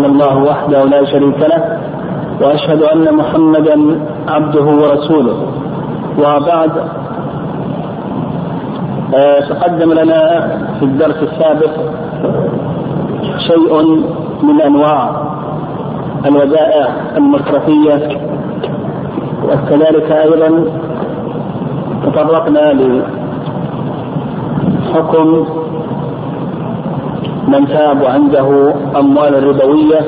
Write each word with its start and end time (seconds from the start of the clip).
الا 0.00 0.06
الله 0.08 0.36
وحده 0.50 0.84
لا 0.84 1.04
شريك 1.04 1.40
له 1.40 1.78
وأشهد 2.40 2.82
أن 2.82 3.14
محمدا 3.14 3.76
عبده 4.28 4.64
ورسوله. 4.64 5.36
وبعد 6.18 6.70
آه، 9.14 9.40
تقدم 9.40 9.92
لنا 9.92 10.48
في 10.78 10.84
الدرس 10.84 11.16
السابق 11.22 11.70
شيء 13.38 13.82
من 14.42 14.60
أنواع 14.60 15.10
الودائع 16.26 16.88
المصرفيه 17.16 18.08
وكذلك 19.44 20.12
أيضا 20.12 20.64
تطرقنا 22.06 22.72
لحكم 24.92 25.46
من 27.48 27.68
تاب 27.68 28.04
عنده 28.04 28.74
أموال 28.96 29.44
ربوية. 29.44 30.00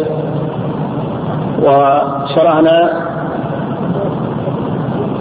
وشرعنا 1.62 2.90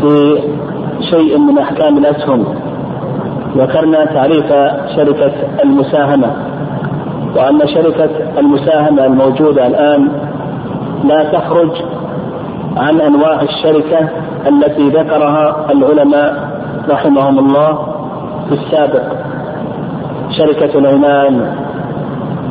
في 0.02 0.40
شيء 1.10 1.38
من 1.38 1.58
أحكام 1.58 1.98
الأسهم. 1.98 2.46
ذكرنا 3.58 4.06
تعريف 4.06 4.54
شركة 4.96 5.34
المساهمة. 5.64 6.32
وأن 7.36 7.68
شركة 7.68 8.10
المساهمة 8.40 9.06
الموجودة 9.06 9.68
الآن 9.68 10.10
لا 11.04 11.24
تخرج 11.24 11.72
عن 12.78 13.02
أنواع 13.02 13.42
الشركة 13.42 14.10
التي 14.48 14.90
ذكرها 14.90 15.72
العلماء 15.72 16.50
رحمهم 16.90 17.40
الله 17.40 17.80
في 18.50 18.56
السابق. 18.56 19.04
شركة 20.30 20.80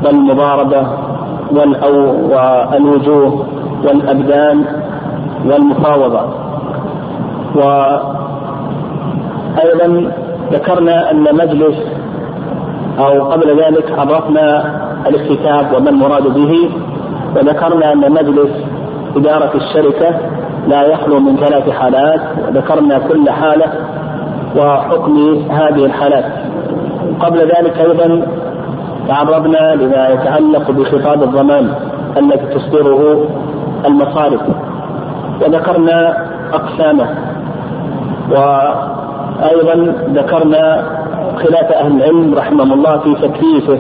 الايمان 0.01 0.31
والمضاربه 0.31 0.87
والوجوه 2.33 3.47
والأبدان 3.85 4.65
والمفاوضة. 5.47 6.21
وأيضا 7.55 8.19
ذكرنا 10.53 11.11
أن 11.11 11.23
مجلس 11.23 11.77
أو 12.99 13.25
قبل 13.25 13.49
ذلك 13.63 13.99
عرفنا 13.99 14.65
الاكتتاب 15.07 15.67
وما 15.77 15.91
المراد 15.91 16.35
به 16.35 16.71
وذكرنا 17.37 17.93
أن 17.93 18.13
مجلس 18.13 18.51
إدارة 19.17 19.51
الشركة 19.55 20.15
لا 20.69 20.83
يخلو 20.83 21.21
من 21.21 21.37
ثلاث 21.37 21.71
حالات 21.71 22.21
وذكرنا 22.49 22.99
كل 22.99 23.31
حالة 23.31 23.67
وحكم 24.57 25.37
هذه 25.51 25.85
الحالات. 25.85 26.25
قبل 27.21 27.39
ذلك 27.39 27.79
أيضا 27.81 28.27
تعرضنا 29.11 29.75
لما 29.75 30.09
يتعلق 30.09 30.71
بخطاب 30.71 31.23
الضمان 31.23 31.75
التي 32.17 32.47
تصدره 32.55 33.25
المصارف. 33.87 34.41
وذكرنا 35.43 36.27
أقسامه. 36.53 37.09
وأيضا 38.31 39.95
ذكرنا 40.15 40.85
خلاف 41.37 41.73
أهل 41.73 41.97
العلم 41.97 42.35
رحمهم 42.35 42.73
الله 42.73 42.99
في 42.99 43.15
تكليفه. 43.15 43.79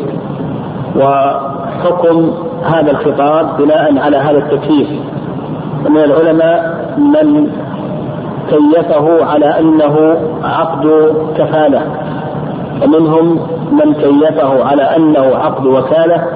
وحكم 0.97 2.31
هذا 2.63 2.91
الخطاب 2.91 3.57
بناء 3.59 3.99
على 3.99 4.17
هذا 4.17 4.39
التكليف. 4.39 4.89
ومن 5.87 6.05
العلماء 6.05 6.77
من 6.99 7.51
كيفه 8.51 9.25
على 9.25 9.59
أنه 9.61 10.17
عقد 10.45 11.13
كفالة. 11.39 11.83
ومنهم 12.85 13.39
من 13.73 13.95
كيفه 13.95 14.65
على 14.65 14.83
أنه 14.97 15.37
عقد 15.37 15.67
وكالة 15.67 16.27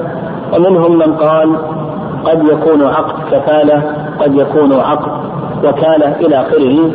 ومنهم 0.52 0.98
من 0.98 1.14
قال 1.14 1.56
قد 2.24 2.48
يكون 2.48 2.82
عقد 2.82 3.14
كفالة 3.32 3.82
قد 4.20 4.34
يكون 4.34 4.72
عقد 4.72 5.12
وكالة 5.64 6.16
إلى 6.20 6.40
آخره. 6.40 6.90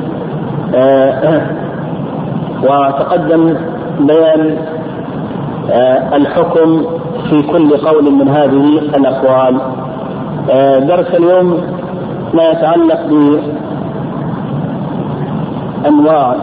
آه، 0.75 1.41
وتقدم 2.63 3.55
بيان 3.99 4.57
آه، 5.71 6.15
الحكم 6.15 6.85
في 7.29 7.41
كل 7.41 7.77
قول 7.77 8.11
من 8.11 8.29
هذه 8.29 8.79
الأقوال. 8.79 9.59
آه، 10.51 10.79
درس 10.79 11.07
اليوم 11.07 11.61
ما 12.33 12.43
يتعلق 12.43 12.99
بأنواع 15.83 16.35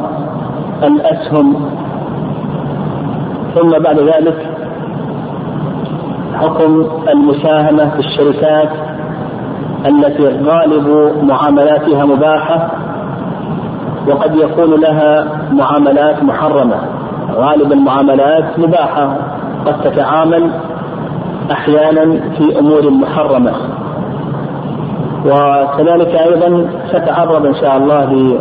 الأسهم 0.83 1.71
ثم 3.57 3.71
بعد 3.71 3.99
ذلك 3.99 4.47
حكم 6.35 6.87
المساهمة 7.09 7.91
في 7.91 7.99
الشركات 7.99 8.69
التي 9.87 10.27
غالب 10.45 11.13
معاملاتها 11.23 12.05
مباحة 12.05 12.71
وقد 14.09 14.37
يكون 14.37 14.81
لها 14.81 15.29
معاملات 15.53 16.23
محرمة. 16.23 16.77
غالب 17.35 17.73
المعاملات 17.73 18.59
مباحة. 18.59 19.17
قد 19.67 19.81
تتعامل 19.81 20.51
أحيانا 21.53 22.21
في 22.39 22.59
أمور 22.59 22.91
محرمة. 22.91 23.53
وكذلك 25.27 26.15
أيضا 26.15 26.67
ستعرض 26.89 27.47
إن 27.47 27.55
شاء 27.55 27.77
الله 27.77 28.39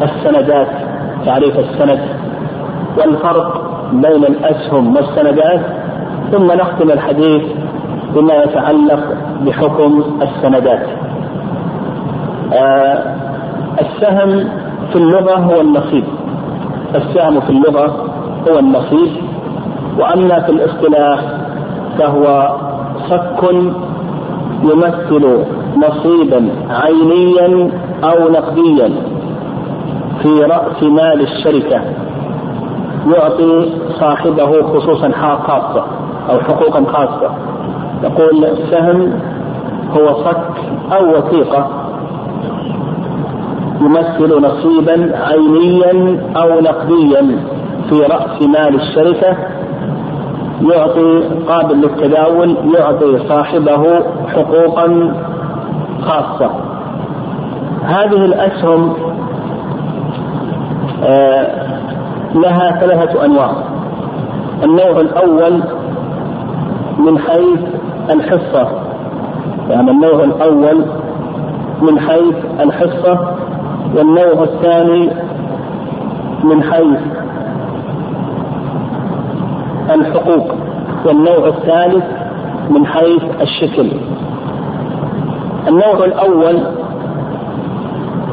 للسندات 0.00 0.68
تعريف 1.26 1.58
السند 1.58 2.00
والفرق 2.98 3.67
بين 3.92 4.24
الأسهم 4.24 4.96
والسندات 4.96 5.60
ثم 6.32 6.52
نختم 6.52 6.90
الحديث 6.90 7.42
بما 8.14 8.34
يتعلق 8.34 9.00
بحكم 9.46 10.04
السندات. 10.22 10.86
آه 12.52 13.02
السهم 13.80 14.48
في 14.92 14.96
اللغة 14.96 15.36
هو 15.38 15.60
النصيب. 15.60 16.04
السهم 16.94 17.40
في 17.40 17.50
اللغة 17.50 18.10
هو 18.50 18.58
النصيب 18.58 19.10
وأما 19.98 20.40
في 20.40 20.52
الاصطلاح 20.52 21.20
فهو 21.98 22.56
صك 23.10 23.44
يمثل 24.62 25.44
نصيبا 25.76 26.48
عينيا 26.70 27.70
أو 28.04 28.28
نقديا 28.30 28.90
في 30.22 30.28
رأس 30.28 30.82
مال 30.82 31.20
الشركة 31.20 31.80
يعطي 33.14 33.72
صاحبه 34.00 34.62
خصوصا 34.62 35.10
خاصة 35.46 35.84
أو 36.30 36.40
حقوقا 36.40 36.84
خاصة. 36.92 37.30
يقول 38.02 38.44
السهم 38.44 39.20
هو 39.96 40.24
صك 40.24 40.50
أو 40.92 41.16
وثيقة 41.16 41.66
يمثل 43.80 44.42
نصيبا 44.42 45.18
عينيا 45.18 46.20
أو 46.36 46.60
نقديا 46.60 47.38
في 47.88 48.00
رأس 48.00 48.42
مال 48.42 48.74
الشركة. 48.74 49.36
يعطي 50.62 51.22
قابل 51.48 51.76
للتداول 51.76 52.56
يعطي 52.74 53.28
صاحبه 53.28 54.02
حقوقا 54.28 55.14
خاصة. 56.02 56.50
هذه 57.84 58.24
الأسهم 58.24 58.94
آه 61.04 61.68
لها 62.34 62.80
ثلاثة 62.80 63.24
أنواع. 63.24 63.50
النوع 64.64 65.00
الأول 65.00 65.62
من 66.98 67.18
حيث 67.18 67.60
الحصة. 68.10 68.68
يعني 69.70 69.90
النوع 69.90 70.24
الأول 70.24 70.84
من 71.82 72.00
حيث 72.00 72.36
الحصة 72.60 73.34
والنوع 73.94 74.42
الثاني 74.42 75.10
من 76.44 76.62
حيث 76.62 77.00
الحقوق 79.90 80.54
والنوع 81.04 81.48
الثالث 81.48 82.04
من 82.70 82.86
حيث 82.86 83.22
الشكل. 83.40 83.90
النوع 85.68 86.04
الأول 86.04 86.58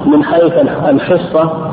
من 0.06 0.24
حيث 0.24 0.53
الحصة 0.89 1.64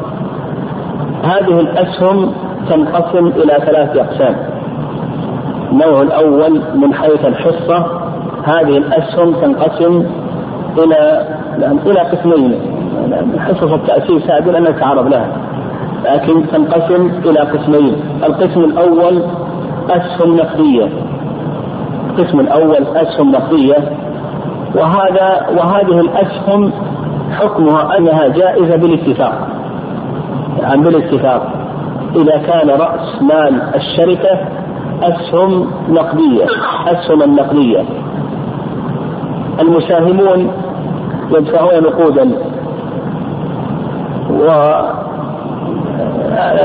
هذه 1.23 1.61
الأسهم 1.61 2.33
تنقسم 2.71 3.27
إلى 3.27 3.59
ثلاث 3.67 3.97
أقسام. 3.97 4.37
النوع 5.73 6.03
الأول 6.03 6.61
من 6.75 6.95
حيث 6.95 7.27
الحصة 7.27 7.87
هذه 8.45 8.77
الأسهم 8.77 9.35
تنقسم 9.35 10.07
إلى 10.79 11.27
إلى 11.87 12.01
قسمين 12.01 12.61
حصص 13.39 13.73
التأسيس 13.73 14.31
هذه 14.31 14.51
لن 14.51 14.63
نتعرض 14.63 15.07
لها 15.07 15.29
لكن 16.05 16.47
تنقسم 16.47 17.11
إلى 17.25 17.41
قسمين. 17.41 17.97
القسم 18.25 18.61
الأول 18.65 19.23
أسهم 19.91 20.37
نقدية. 20.37 20.89
القسم 22.11 22.41
الأول 22.41 22.87
أسهم 22.97 23.31
نقدية. 23.33 23.77
وهذا 24.75 25.47
وهذه 25.59 26.01
الأسهم 26.01 26.73
حكمها 27.41 27.99
أنها 27.99 28.29
جائزة 28.29 28.77
بالاتفاق. 28.77 29.52
يعني 30.63 30.83
بالاتفاق 30.83 31.53
إذا 32.17 32.37
كان 32.39 32.71
رأس 32.71 33.23
مال 33.23 33.63
الشركة 33.75 34.39
أسهم 35.03 35.71
نقدية 35.89 36.47
أسهم 36.87 37.23
النقدية. 37.23 37.85
المساهمون 39.61 40.53
يدفعون 41.31 41.83
نقودا. 41.83 42.33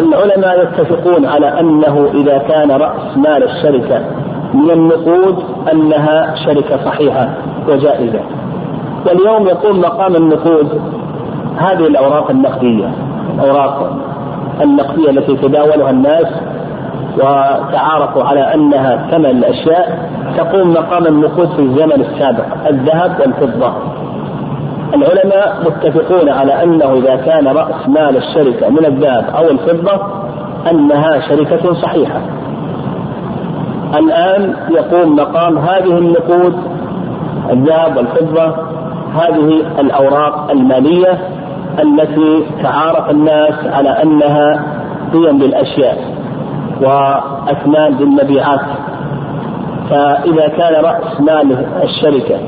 والعلماء 0.06 0.64
يتفقون 0.64 1.26
على 1.26 1.60
أنه 1.60 2.10
إذا 2.14 2.38
كان 2.38 2.72
رأس 2.72 3.18
مال 3.18 3.44
الشركة 3.44 4.02
من 4.54 4.72
النقود 4.72 5.44
أنها 5.72 6.36
شركة 6.36 6.86
صحيحة 6.86 7.30
وجائزة. 7.70 8.20
واليوم 9.08 9.48
يقوم 9.48 9.80
مقام 9.80 10.16
النقود 10.16 10.82
هذه 11.58 11.88
الأوراق 11.88 12.32
النقدية. 12.32 13.07
الأوراق 13.38 13.92
النقدية 14.62 15.10
التي 15.10 15.36
تداولها 15.36 15.90
الناس 15.90 16.28
وتعارفوا 17.18 18.24
على 18.24 18.54
أنها 18.54 19.08
ثمن 19.12 19.26
الأشياء 19.26 20.10
تقوم 20.38 20.74
مقام 20.74 21.08
النقود 21.08 21.50
في 21.50 21.60
الزمن 21.60 22.02
السابق 22.02 22.46
الذهب 22.70 23.12
والفضة. 23.20 23.74
العلماء 24.94 25.56
متفقون 25.66 26.30
على 26.30 26.64
أنه 26.64 26.94
إذا 26.94 27.16
كان 27.16 27.48
رأس 27.48 27.88
مال 27.88 28.18
الشركة 28.18 28.70
من 28.70 28.86
الذهب 28.86 29.26
أو 29.36 29.50
الفضة 29.50 30.02
أنها 30.72 31.20
شركة 31.30 31.74
صحيحة. 31.74 32.22
الآن 33.96 34.56
يقوم 34.70 35.16
مقام 35.16 35.58
هذه 35.58 35.98
النقود 35.98 36.56
الذهب 37.52 37.98
والفضة 37.98 38.56
هذه 39.14 39.64
الأوراق 39.80 40.52
المالية 40.52 41.20
التي 41.80 42.46
تعارف 42.64 43.10
الناس 43.10 43.54
على 43.66 43.90
أنها 43.90 44.66
قيم 45.14 45.38
للأشياء 45.38 45.98
واثمان 46.82 47.98
للمبيعات 48.00 48.62
فإذا 49.90 50.48
كان 50.48 50.84
رأس 50.84 51.22
مال 51.22 51.66
الشركة 51.84 52.40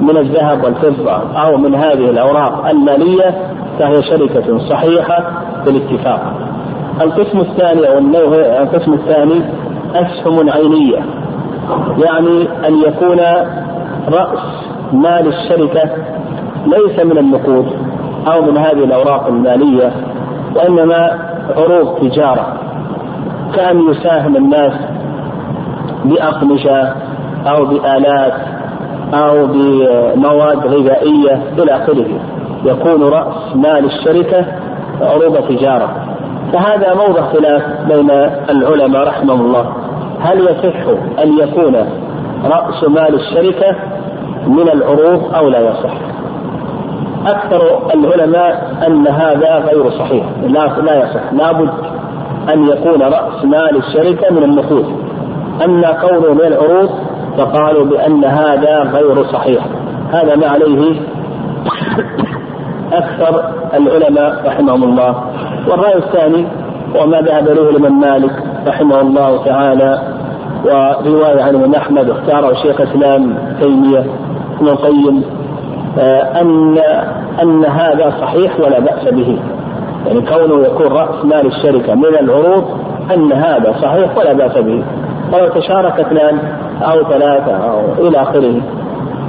من 0.00 0.16
الذهب 0.16 0.64
والفضة 0.64 1.12
أو 1.42 1.56
من 1.56 1.74
هذه 1.74 2.10
الأوراق 2.10 2.68
المالية 2.68 3.34
فهي 3.78 4.02
شركة 4.02 4.58
صحيحة 4.58 5.24
بالاتفاق. 5.64 6.32
القسم 7.00 7.38
الثاني 7.38 7.88
أو 7.88 7.98
القسم 8.62 8.92
الثاني 8.92 9.42
أسهم 9.94 10.50
عينية 10.50 10.98
يعني 12.04 12.48
أن 12.68 12.78
يكون 12.86 13.20
رأس 14.08 14.38
مال 14.92 15.26
الشركة 15.26 15.90
ليس 16.66 17.04
من 17.04 17.18
النقود 17.18 17.87
أو 18.26 18.42
من 18.42 18.56
هذه 18.56 18.84
الأوراق 18.84 19.26
المالية 19.26 19.92
وإنما 20.56 21.18
عروض 21.56 21.98
تجارة 22.00 22.46
كأن 23.54 23.80
يساهم 23.90 24.36
الناس 24.36 24.72
بأقمشة 26.04 26.92
أو 27.46 27.64
بآلات 27.64 28.32
أو 29.14 29.46
بمواد 29.46 30.66
غذائية 30.66 31.42
إلى 31.58 31.76
آخره. 31.76 32.06
يكون 32.64 33.02
رأس 33.02 33.56
مال 33.56 33.84
الشركة 33.84 34.46
عروض 35.00 35.48
تجارة. 35.48 35.88
فهذا 36.52 36.94
موضع 36.94 37.22
خلاف 37.22 37.62
بين 37.88 38.10
العلماء 38.50 39.08
رحمهم 39.08 39.40
الله. 39.40 39.72
هل 40.20 40.40
يصح 40.40 40.88
أن 41.24 41.38
يكون 41.38 41.74
رأس 42.44 42.84
مال 42.88 43.14
الشركة 43.14 43.76
من 44.46 44.68
العروض 44.68 45.34
أو 45.34 45.48
لا 45.48 45.60
يصح؟ 45.60 46.07
أكثر 47.30 47.90
العلماء 47.94 48.76
أن 48.86 49.08
هذا 49.08 49.58
غير 49.58 49.90
صحيح. 49.90 50.24
لا 50.42 50.80
لا 50.80 51.04
يصح. 51.04 51.32
لابد 51.32 51.70
أن 52.54 52.68
يكون 52.68 53.02
رأس 53.02 53.44
مال 53.44 53.76
الشركة 53.76 54.34
من 54.34 54.42
النقود 54.42 54.86
أما 55.64 55.92
كونه 55.92 56.34
من 56.34 56.44
العروض 56.44 56.90
فقالوا 57.38 57.84
بأن 57.84 58.24
هذا 58.24 58.82
غير 58.82 59.24
صحيح. 59.24 59.64
هذا 60.12 60.36
ما 60.36 60.46
عليه 60.46 61.00
أكثر 62.92 63.44
العلماء 63.74 64.42
رحمهم 64.46 64.84
الله. 64.84 65.24
والرأي 65.68 65.96
الثاني 65.96 66.46
وما 67.00 67.20
ذهب 67.20 67.48
له 67.48 67.70
الإمام 67.70 68.00
مالك 68.00 68.32
رحمه 68.66 69.00
الله 69.00 69.44
تعالى 69.44 70.02
ورواية 70.64 71.42
عن 71.42 71.50
الإمام 71.50 71.74
أحمد 71.74 72.10
اختاره 72.10 72.54
شيخ 72.54 72.80
الإسلام 72.80 73.38
تيمية 73.60 74.06
ابن 74.58 74.68
القيم. 74.68 75.24
آه، 75.98 76.40
أن 76.40 76.78
أن 77.42 77.64
هذا 77.64 78.12
صحيح 78.20 78.60
ولا 78.60 78.80
بأس 78.80 79.04
به. 79.04 79.38
يعني 80.06 80.20
كونه 80.20 80.66
يكون 80.66 80.86
رأس 80.86 81.24
مال 81.24 81.46
الشركة 81.46 81.94
من 81.94 82.14
العروض 82.20 82.64
أن 83.14 83.32
هذا 83.32 83.74
صحيح 83.82 84.18
ولا 84.18 84.32
بأس 84.32 84.58
به. 84.58 84.84
ولو 85.32 85.48
تشارك 85.48 86.00
اثنان 86.00 86.38
أو 86.82 87.02
ثلاثة 87.02 87.52
أو 87.52 88.08
إلى 88.08 88.22
آخره 88.22 88.60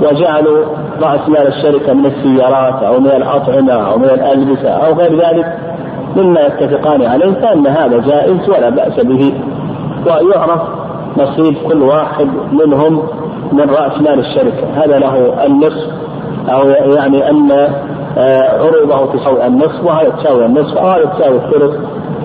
وجعلوا 0.01 0.65
رأس 1.01 1.29
مال 1.29 1.47
الشركة 1.47 1.93
من 1.93 2.05
السيارات 2.05 2.83
أو 2.83 2.99
من 2.99 3.07
الأطعمة 3.07 3.73
أو 3.73 3.97
من 3.97 4.09
الألبسة 4.09 4.69
أو 4.69 4.93
غير 4.93 5.11
ذلك 5.11 5.57
مما 6.15 6.41
يتفقان 6.41 7.05
عليه 7.05 7.31
فأن 7.31 7.67
هذا 7.67 7.99
جائز 7.99 8.49
ولا 8.49 8.69
بأس 8.69 8.99
به. 8.99 9.33
ويعرف 10.05 10.61
نصيب 11.17 11.55
كل 11.67 11.81
واحد 11.81 12.27
منهم 12.51 13.03
من 13.51 13.69
رأس 13.69 14.01
مال 14.01 14.19
الشركة. 14.19 14.67
هذا 14.75 14.99
له 14.99 15.45
النصف 15.45 16.08
أو 16.49 16.69
يعني 16.69 17.29
أن 17.29 17.51
آه، 18.17 18.59
عروضه 18.59 19.13
تساوي 19.13 19.47
النصف 19.47 19.83
وهذا 19.83 20.09
تساوي 20.09 20.45
النصف 20.45 20.77
وهذا 20.77 21.05
تساوي 21.05 21.37
الثلث 21.37 21.75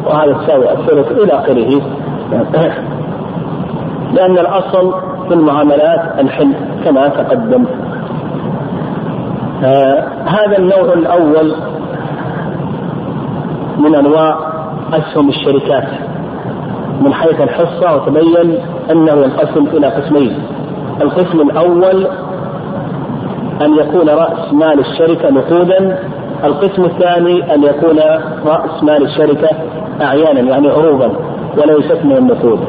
وهذا 0.07 0.33
تساوي 0.33 0.73
الثلث 0.73 1.13
إلى 1.13 1.33
آخره. 1.33 1.83
لأن 4.15 4.39
الأصل 4.39 4.95
في 5.29 5.35
المعاملات 5.35 6.21
الحل 6.21 6.53
كما 6.85 7.09
تقدم. 7.09 7.65
آه 9.65 10.05
هذا 10.25 10.59
النوع 10.59 10.93
الأول 10.93 11.55
من 13.79 13.95
أنواع 13.95 14.39
أسهم 14.93 15.29
الشركات. 15.29 15.89
من 17.01 17.15
حيث 17.15 17.41
الحصة 17.41 17.97
وتبين 17.97 18.59
أنه 18.91 19.13
ينقسم 19.13 19.67
إلى 19.77 19.87
قسمين. 19.87 20.39
القسم 21.03 21.41
الأول 21.41 22.07
أن 23.63 23.75
يكون 23.75 24.09
رأس 24.09 24.53
مال 24.53 24.81
الشركة 24.81 25.31
نقودا. 25.31 25.99
القسم 26.45 26.85
الثاني 26.85 27.55
أن 27.55 27.63
يكون 27.63 27.99
رأس 28.47 28.83
مال 28.83 29.03
الشركة 29.03 29.49
أعيانا 30.03 30.41
يعني 30.41 30.69
عروضا 30.69 31.11
وليست 31.57 32.05
من 32.05 32.17
النقود. 32.17 32.61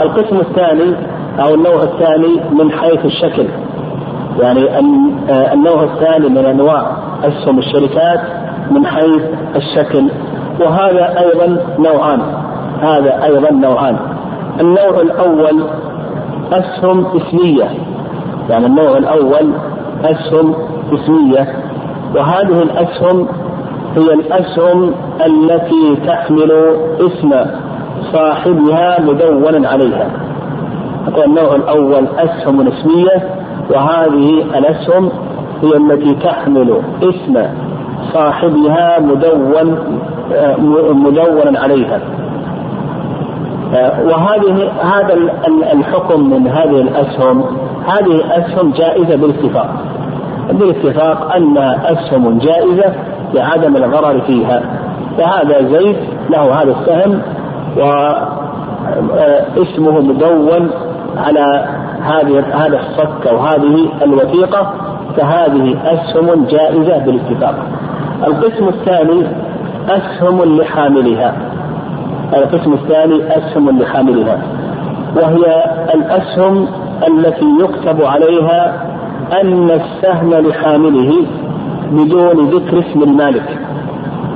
القسم 0.00 0.36
الثاني 0.36 0.94
أو 1.38 1.54
النوع 1.54 1.82
الثاني 1.82 2.40
من 2.52 2.70
حيث 2.72 3.04
الشكل 3.04 3.46
يعني 4.40 4.78
النوع 5.52 5.82
الثاني 5.82 6.28
من 6.28 6.44
أنواع 6.44 6.86
أسهم 7.24 7.58
الشركات 7.58 8.20
من 8.70 8.86
حيث 8.86 9.22
الشكل. 9.56 10.08
وهذا 10.60 11.18
أيضا 11.18 11.58
نوعان 11.78 12.20
هذا 12.80 13.24
أيضا 13.24 13.50
نوعان. 13.50 13.96
النوع 14.60 15.00
الأول 15.00 15.64
أسهم 16.52 17.06
اسمية 17.16 17.68
يعني 18.50 18.66
النوع 18.66 18.96
الأول 18.96 19.52
أسهم 20.04 20.54
اسمية 20.92 21.54
وهذه 22.16 22.62
الأسهم 22.62 23.26
هي 23.96 24.14
الأسهم 24.14 24.94
التي 25.26 25.96
تحمل 26.06 26.52
اسم 27.00 27.30
صاحبها 28.12 29.00
مدونا 29.00 29.68
عليها. 29.68 30.10
النوع 31.24 31.54
الأول 31.54 32.06
أسهم 32.18 32.60
اسمية 32.60 33.30
وهذه 33.70 34.42
الأسهم 34.58 35.10
هي 35.62 35.76
التي 35.76 36.14
تحمل 36.14 36.80
اسم 37.02 37.46
صاحبها 38.12 39.00
مدون 39.00 39.78
مدونا 41.04 41.60
عليها. 41.60 42.00
وهذه 44.04 44.70
هذا 44.82 45.14
الحكم 45.72 46.30
من 46.30 46.48
هذه 46.48 46.80
الأسهم. 46.80 47.44
هذه 47.86 48.14
الأسهم 48.14 48.70
جائزة 48.70 49.16
بالاتفاق. 49.16 49.74
بالاتفاق 50.52 51.34
انها 51.34 51.92
أسهم 51.92 52.38
جائزه 52.38 52.94
لعدم 53.34 53.76
الغرر 53.76 54.20
فيها 54.20 54.62
فهذا 55.18 55.62
زيد 55.62 55.96
له 56.30 56.62
هذا 56.62 56.74
السهم 56.80 57.22
واسمه 59.56 60.00
مدون 60.00 60.70
على 61.16 61.64
هذه 62.02 62.44
هذا 62.52 62.80
الصك 62.80 63.26
أو 63.26 63.38
هذه 63.38 63.88
الوثيقة 64.02 64.72
فهذه 65.16 65.76
أسهم 65.84 66.44
جائزة 66.44 66.98
بالاتفاق. 66.98 67.54
القسم 68.26 68.68
الثاني 68.68 69.26
أسهم 69.88 70.56
لحاملها. 70.56 71.34
القسم 72.36 72.72
الثاني 72.72 73.38
أسهم 73.38 73.78
لحاملها 73.78 74.38
وهي 75.16 75.64
الأسهم 75.94 76.68
التي 77.08 77.46
يكتب 77.60 78.02
عليها 78.02 78.86
أن 79.40 79.70
السهم 79.70 80.34
لحامله 80.34 81.12
بدون 81.90 82.50
ذكر 82.50 82.78
اسم 82.78 83.02
المالك. 83.02 83.58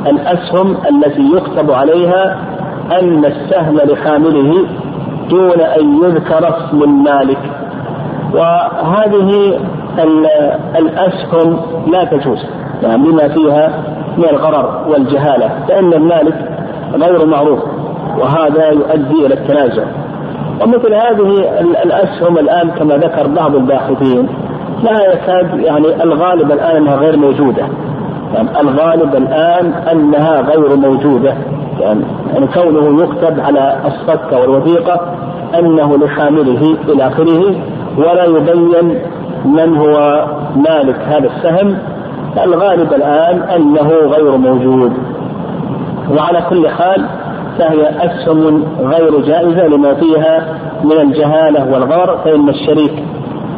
الأسهم 0.07 0.77
التي 0.91 1.23
يكتب 1.37 1.71
عليها 1.71 2.39
أن 3.01 3.25
السهم 3.25 3.77
لحامله 3.77 4.65
دون 5.31 5.61
أن 5.61 6.03
يذكر 6.05 6.49
اسم 6.49 6.83
المالك. 6.83 7.39
وهذه 8.35 9.59
الأسهم 10.79 11.57
لا 11.93 12.05
تجوز 12.05 12.39
يعني 12.83 13.03
بما 13.03 13.29
فيها 13.29 13.83
من 14.19 14.25
الغرر 14.25 14.85
والجهالة 14.89 15.51
فإن 15.69 15.93
المالك 15.93 16.49
غير 16.95 17.27
معروف 17.27 17.61
وهذا 18.19 18.71
يؤدي 18.71 19.27
إلى 19.27 19.35
التنازع. 19.35 19.85
ومثل 20.63 20.95
هذه 20.95 21.61
الأسهم 21.85 22.39
الآن 22.39 22.71
كما 22.71 22.97
ذكر 22.97 23.27
بعض 23.27 23.55
الباحثين 23.55 24.29
لا 24.83 25.13
يكاد 25.13 25.61
يعني 25.61 26.03
الغالب 26.03 26.53
الآن 26.53 26.77
أنها 26.77 26.97
غير 26.97 27.17
موجودة. 27.17 27.63
يعني 28.35 28.61
الغالب 28.61 29.17
الآن 29.17 29.73
أنها 29.93 30.41
غير 30.41 30.77
موجودة. 30.77 31.35
يعني, 31.81 32.01
يعني 32.35 32.47
كونه 32.47 33.03
يكتب 33.03 33.41
على 33.41 33.77
الصكة 33.87 34.41
والوثيقة 34.41 35.01
أنه 35.59 35.99
لحامله 35.99 36.77
إلى 36.89 37.07
آخره 37.07 37.55
ولا 37.97 38.25
يبين 38.25 39.01
من 39.45 39.77
هو 39.77 40.25
مالك 40.57 40.97
هذا 41.07 41.27
السهم. 41.37 41.79
الغالب 42.45 42.93
الآن 42.93 43.43
أنه 43.57 43.89
غير 43.89 44.37
موجود. 44.37 44.93
وعلى 46.17 46.43
كل 46.51 46.69
حال 46.69 47.05
فهي 47.59 47.91
أسهم 48.01 48.65
غير 48.81 49.21
جائزة 49.21 49.67
لما 49.67 49.95
فيها 49.95 50.59
من 50.85 50.93
الجهالة 50.93 51.73
والغرر 51.73 52.19
فإن 52.25 52.49
الشريك 52.49 53.05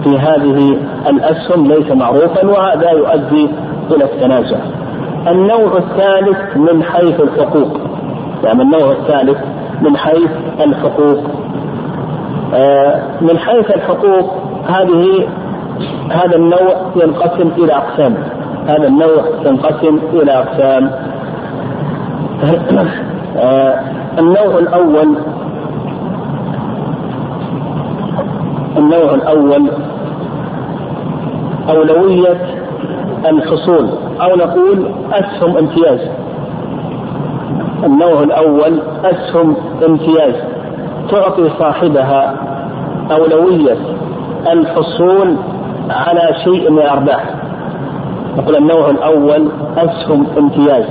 في 0.04 0.18
هذه 0.18 0.76
الأسهم 1.08 1.66
ليس 1.66 1.92
معروفا 1.92 2.46
وهذا 2.46 2.90
يؤدي 2.90 3.50
إلى 3.90 4.04
التنازع. 4.04 4.58
النوع 5.28 5.76
الثالث 5.76 6.56
من 6.56 6.82
حيث 6.82 7.20
الحقوق. 7.20 7.80
يعني 8.44 8.62
النوع 8.62 8.92
الثالث 8.92 9.38
من 9.82 9.96
حيث 9.96 10.30
الحقوق. 10.60 11.18
آه، 12.54 13.02
من 13.20 13.38
حيث 13.38 13.70
الحقوق 13.70 14.34
هذه 14.68 15.28
هذا 16.10 16.36
النوع 16.36 16.76
ينقسم 16.96 17.50
إلى 17.58 17.72
أقسام. 17.72 18.14
هذا 18.68 18.86
النوع 18.86 19.24
ينقسم 19.46 19.98
إلى 20.12 20.32
أقسام. 20.32 20.90
آه، 23.36 23.80
النوع 24.18 24.58
الأول 24.58 25.16
النوع 28.76 29.14
الأول 29.14 29.70
أولوية 31.70 32.36
الحصول 33.28 33.88
أو 34.20 34.36
نقول 34.36 34.90
أسهم 35.12 35.56
امتياز. 35.56 36.00
النوع 37.84 38.22
الأول 38.22 38.80
أسهم 39.04 39.56
امتياز. 39.88 40.34
تعطي 41.10 41.50
صاحبها 41.58 42.34
أولوية 43.12 43.76
الحصول 44.52 45.36
على 45.90 46.34
شيء 46.44 46.70
من 46.70 46.78
الأرباح 46.78 47.24
نقول 48.36 48.56
النوع 48.56 48.90
الأول 48.90 49.48
أسهم 49.76 50.26
امتياز. 50.38 50.84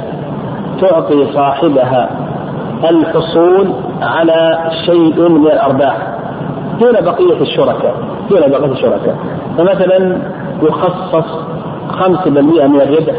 تعطي 0.81 1.33
صاحبها 1.33 2.09
الحصول 2.89 3.73
على 4.01 4.57
شيء 4.85 5.29
من 5.29 5.47
الأرباح. 5.47 5.97
دون 6.79 6.91
بقية 6.91 7.41
الشركاء 7.41 7.95
دون 8.29 8.39
بقية 8.39 8.71
الشركاء. 8.71 9.15
فمثلا 9.57 10.17
يخصص 10.63 11.25
5% 11.91 12.67
من 12.67 12.81
الربح 12.81 13.15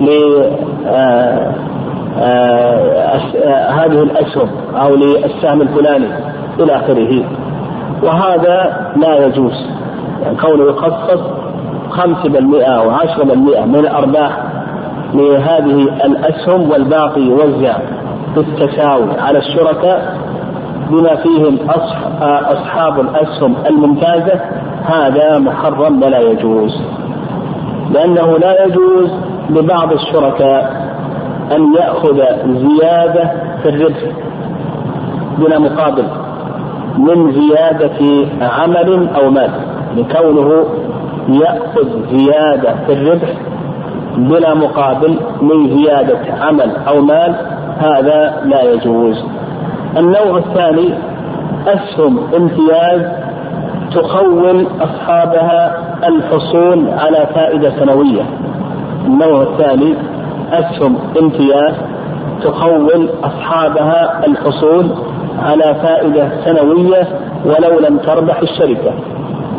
ل 0.00 0.08
آه، 0.86 1.52
آه، 2.18 3.70
هذه 3.70 4.02
الأسهم 4.02 4.48
أو 4.76 4.94
للسهم 4.94 5.62
الفلاني 5.62 6.08
إلى 6.60 6.76
آخره. 6.76 7.24
وهذا 8.02 8.86
لا 8.96 9.26
يجوز. 9.26 9.66
كونه 10.40 10.64
يخصص 10.64 11.20
5% 11.90 12.64
أو 12.64 12.90
10% 12.90 13.64
من 13.66 13.78
الأرباح 13.78 14.42
لهذه 15.14 15.82
الأسهم 16.04 16.70
والباقي 16.70 17.20
يوزع 17.20 17.76
بالتساوي 18.36 19.20
على 19.20 19.38
الشركاء 19.38 20.18
بما 20.90 21.16
فيهم 21.16 21.58
أصحاب 22.22 23.00
الأسهم 23.00 23.54
الممتازة 23.66 24.40
هذا 24.84 25.38
محرم 25.38 26.02
ولا 26.02 26.20
يجوز 26.20 26.82
لأنه 27.90 28.38
لا 28.38 28.64
يجوز 28.64 29.10
لبعض 29.50 29.92
الشركاء 29.92 30.84
أن 31.56 31.74
يأخذ 31.74 32.20
زيادة 32.46 33.32
في 33.62 33.68
الربح 33.68 34.02
بلا 35.38 35.58
مقابل 35.58 36.04
من 36.98 37.32
زيادة 37.32 38.26
عمل 38.40 39.08
أو 39.16 39.30
مال 39.30 39.50
لكونه 39.96 40.64
يأخذ 41.28 41.88
زيادة 42.16 42.74
في 42.86 42.92
الربح 42.92 43.28
بلا 44.16 44.54
مقابل 44.54 45.16
من 45.42 45.76
زيادة 45.78 46.18
عمل 46.40 46.76
أو 46.88 47.00
مال 47.00 47.34
هذا 47.78 48.42
لا 48.44 48.62
يجوز. 48.62 49.24
النوع 49.96 50.38
الثاني 50.38 50.94
أسهم 51.66 52.18
امتياز 52.36 53.23
تخول 53.94 54.66
أصحابها 54.80 55.76
الحصول 56.08 56.88
على 56.98 57.26
فائدة 57.34 57.70
سنوية. 57.78 58.22
النوع 59.06 59.42
الثاني 59.42 59.94
أسهم 60.52 60.98
امتياز 61.20 61.74
تخول 62.42 63.08
أصحابها 63.24 64.26
الحصول 64.26 64.90
على 65.38 65.74
فائدة 65.82 66.28
سنوية 66.44 67.08
ولو 67.44 67.78
لم 67.80 67.98
تربح 67.98 68.40
الشركة. 68.42 68.92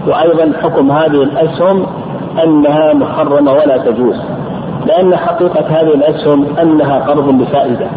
وأيضا 0.07 0.51
حكم 0.63 0.91
هذه 0.91 1.23
الأسهم 1.23 1.85
أنها 2.43 2.93
محرمة 2.93 3.51
ولا 3.51 3.77
تجوز 3.77 4.15
لأن 4.85 5.15
حقيقة 5.15 5.65
هذه 5.69 5.93
الأسهم 5.93 6.45
أنها 6.61 6.99
قرض 6.99 7.37
بفائدة 7.37 7.87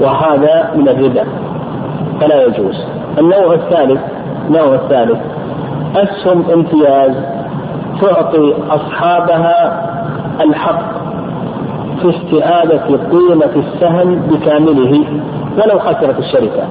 وهذا 0.00 0.70
من 0.74 0.88
الربا 0.88 1.24
فلا 2.20 2.42
يجوز. 2.42 2.84
النوع 3.18 3.54
الثالث 3.54 4.00
النوع 4.48 4.74
الثالث 4.74 5.18
أسهم 5.96 6.44
امتياز 6.54 7.14
تعطي 8.00 8.54
أصحابها 8.70 9.84
الحق 10.40 10.82
في 12.02 12.10
استعادة 12.10 12.82
قيمة 12.86 13.50
السهم 13.56 14.14
بكامله 14.14 15.04
ولو 15.56 15.78
خسرت 15.78 16.18
الشركة. 16.18 16.62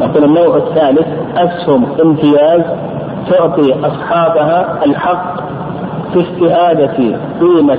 نقول 0.00 0.24
النوع 0.24 0.56
الثالث 0.56 1.06
أسهم 1.36 1.86
امتياز 2.04 2.62
تعطي 3.30 3.74
أصحابها 3.86 4.84
الحق 4.86 5.36
في 6.12 6.20
استعادة 6.20 7.18
قيمة 7.40 7.78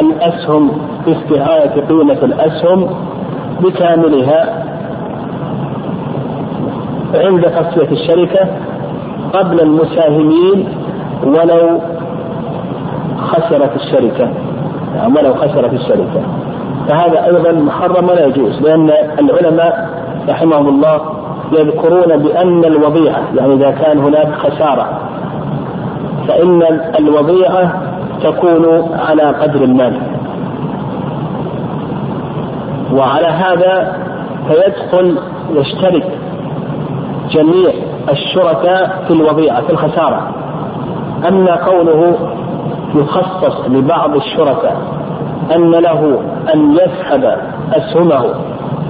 الأسهم 0.00 0.70
في 1.04 1.12
استعادة 1.12 1.86
قيمة 1.88 2.18
الأسهم 2.22 2.90
بكاملها 3.60 4.61
عند 7.14 7.42
تصفية 7.42 7.92
الشركة 7.92 8.48
قبل 9.32 9.60
المساهمين 9.60 10.68
ولو 11.24 11.80
خسرت 13.18 13.76
الشركة. 13.76 14.30
يعني 14.96 15.14
ولو 15.18 15.34
خسرت 15.34 15.72
الشركة. 15.72 16.22
فهذا 16.88 17.24
أيضا 17.24 17.52
محرم 17.52 18.08
ولا 18.08 18.26
يجوز 18.26 18.62
لأن 18.62 18.90
العلماء 19.18 19.88
رحمهم 20.28 20.68
الله 20.68 21.00
يذكرون 21.52 22.16
بأن 22.16 22.64
الوضيعة 22.64 23.22
يعني 23.36 23.54
إذا 23.54 23.70
كان 23.70 23.98
هناك 23.98 24.28
خسارة 24.34 24.88
فإن 26.28 26.62
الوضيعة 26.98 27.82
تكون 28.22 28.88
على 29.08 29.22
قدر 29.22 29.64
المال. 29.64 30.00
وعلى 32.92 33.26
هذا 33.26 33.96
فيدخل 34.48 35.18
يشترك 35.54 36.21
جميع 37.32 37.72
الشركاء 38.10 39.04
في 39.06 39.12
الوضيعة 39.12 39.60
في 39.60 39.70
الخسارة. 39.70 40.34
أما 41.28 41.56
كونه 41.56 42.16
يخصص 42.94 43.68
لبعض 43.68 44.16
الشركاء 44.16 44.76
أن 45.54 45.70
له 45.70 46.20
أن 46.54 46.72
يسحب 46.72 47.24
أسهمه 47.72 48.24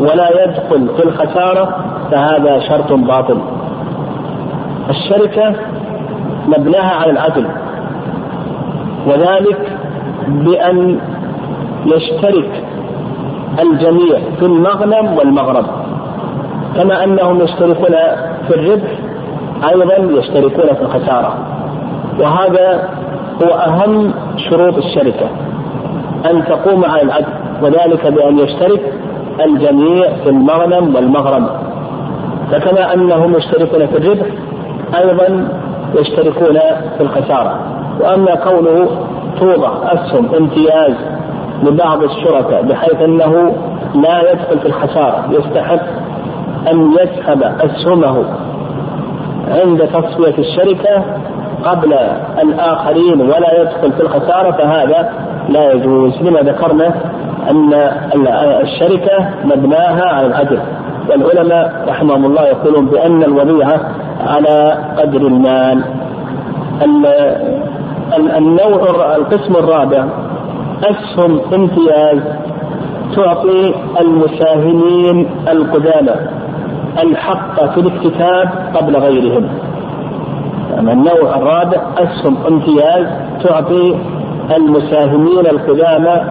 ولا 0.01 0.45
يدخل 0.45 0.89
في 0.97 1.05
الخسارة 1.05 1.85
فهذا 2.11 2.59
شرط 2.59 2.93
باطل. 2.93 3.39
الشركة 4.91 5.55
مبناها 6.47 6.95
على 6.95 7.11
العدل 7.11 7.47
وذلك 9.07 9.79
بأن 10.29 11.01
يشترك 11.87 12.65
الجميع 13.63 14.19
في 14.39 14.47
المغنم 14.47 15.17
والمغرب. 15.19 15.65
كما 16.77 17.05
أنهم 17.05 17.41
يشتركون 17.41 17.95
في 18.53 18.59
الربح 18.59 18.91
أيضا 19.69 20.19
يشتركون 20.19 20.75
في 20.75 20.83
الخسارة. 20.83 21.35
وهذا 22.21 22.89
هو 23.43 23.49
أهم 23.49 24.15
شروط 24.37 24.77
الشركة 24.77 25.27
أن 26.31 26.45
تقوم 26.45 26.85
على 26.85 27.03
العدل 27.03 27.27
وذلك 27.63 28.07
بأن 28.07 28.39
يشترك 28.39 28.93
الجميع 29.45 30.13
في 30.25 30.29
المغنم 30.29 30.95
والمغرم. 30.95 31.47
فكما 32.51 32.95
أنهم 32.95 33.35
يشتركون 33.35 33.87
في 33.87 33.99
الربح 33.99 34.27
أيضا 34.99 35.49
يشتركون 35.95 36.59
في 36.99 37.01
الخسارة. 37.01 37.59
وأما 38.01 38.35
كونه 38.35 38.89
توضع 39.41 39.71
أسهم 39.85 40.35
امتياز 40.35 40.95
لبعض 41.63 42.03
الشركاء 42.03 42.63
بحيث 42.63 43.03
أنه 43.03 43.55
لا 43.95 44.33
يدخل 44.33 44.59
في 44.59 44.67
الخسارة 44.67 45.25
يستحق 45.31 46.02
أن 46.71 46.93
يسحب 46.93 47.43
أسهمه 47.43 48.25
عند 49.49 49.83
تصفية 49.83 50.39
الشركة 50.39 51.05
قبل 51.65 51.95
الآخرين 52.43 53.21
ولا 53.21 53.61
يدخل 53.61 53.93
في 53.93 54.01
الخسارة 54.01 54.51
فهذا 54.51 55.11
لا 55.49 55.73
يجوز. 55.73 56.23
لما 56.23 56.41
ذكرنا 56.41 56.95
أن 57.51 57.75
الشركة 58.63 59.29
مبناها 59.45 60.05
على 60.05 60.27
العدل 60.27 60.59
والعلماء 61.11 61.85
رحمهم 61.89 62.25
الله 62.25 62.43
يقولون 62.43 62.87
بأن 62.87 63.23
الوضيعة 63.23 63.81
على 64.27 64.79
قدر 64.99 65.21
المال. 65.21 65.85
النوع 68.39 69.17
القسم 69.17 69.57
الرابع 69.57 70.05
أسهم 70.85 71.41
امتياز 71.55 72.19
تعطي 73.17 73.75
المساهمين 74.01 75.31
القدامى. 75.49 76.42
الحق 76.99 77.75
في 77.75 77.81
الاكتتاب 77.81 78.49
قبل 78.75 78.97
غيرهم. 78.97 79.49
يعني 80.75 80.93
النوع 80.93 81.37
الرابع 81.37 81.81
أسهم 81.99 82.37
امتياز 82.49 83.07
تعطي 83.45 83.97
المساهمين 84.57 85.47
القدامى 85.47 86.23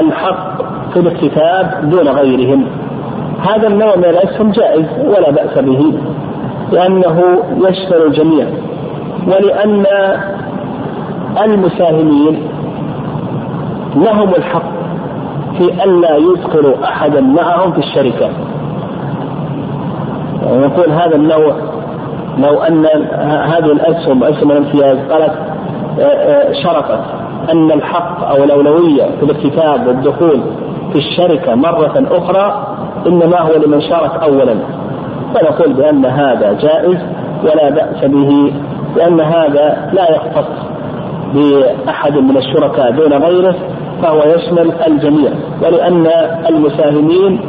الحق 0.00 0.62
في 0.92 1.00
الاكتتاب 1.00 1.90
دون 1.90 2.08
غيرهم. 2.08 2.66
هذا 3.40 3.68
النوع 3.68 3.96
من 3.96 4.04
الأسهم 4.04 4.50
جائز 4.50 4.86
ولا 5.06 5.30
بأس 5.30 5.58
به 5.58 5.94
لأنه 6.72 7.22
يشمل 7.56 8.02
الجميع. 8.06 8.46
ولأن 9.26 9.86
المساهمين 11.44 12.42
لهم 13.96 14.28
الحق 14.28 14.70
في 15.58 15.84
ألا 15.84 16.16
يدخلوا 16.16 16.84
أحدا 16.84 17.20
معهم 17.20 17.72
في 17.72 17.78
الشركة. 17.78 18.30
يقول 20.42 20.92
هذا 20.92 21.16
النوع 21.16 21.54
لو 22.38 22.58
أن 22.62 22.86
هذه 23.24 23.72
الأسهم 23.72 24.24
أسهم 24.24 24.50
الامتياز 24.50 24.98
قالت 25.10 25.32
آه، 26.00 26.02
آه، 26.02 26.52
شرطت 26.52 27.00
أن 27.52 27.70
الحق 27.70 28.28
أو 28.28 28.44
الأولوية 28.44 29.02
في 29.02 29.22
الاكتتاب 29.22 29.86
والدخول 29.86 30.40
في 30.92 30.98
الشركة 30.98 31.54
مرة 31.54 32.06
أخرى 32.10 32.66
إنما 33.06 33.40
هو 33.40 33.52
لمن 33.66 33.80
شارك 33.80 34.22
أولا. 34.22 34.56
فنقول 35.34 35.72
بأن 35.72 36.06
هذا 36.06 36.52
جائز 36.52 36.98
ولا 37.42 37.70
بأس 37.70 38.04
به 38.04 38.52
لأن 38.96 39.20
هذا 39.20 39.90
لا 39.92 40.10
يختص 40.10 40.70
بأحد 41.34 42.18
من 42.18 42.36
الشركاء 42.36 42.90
دون 42.90 43.12
غيره. 43.12 43.54
فهو 44.02 44.22
يشمل 44.22 44.72
الجميع 44.86 45.30
ولأن 45.62 46.06
المساهمين 46.48 47.40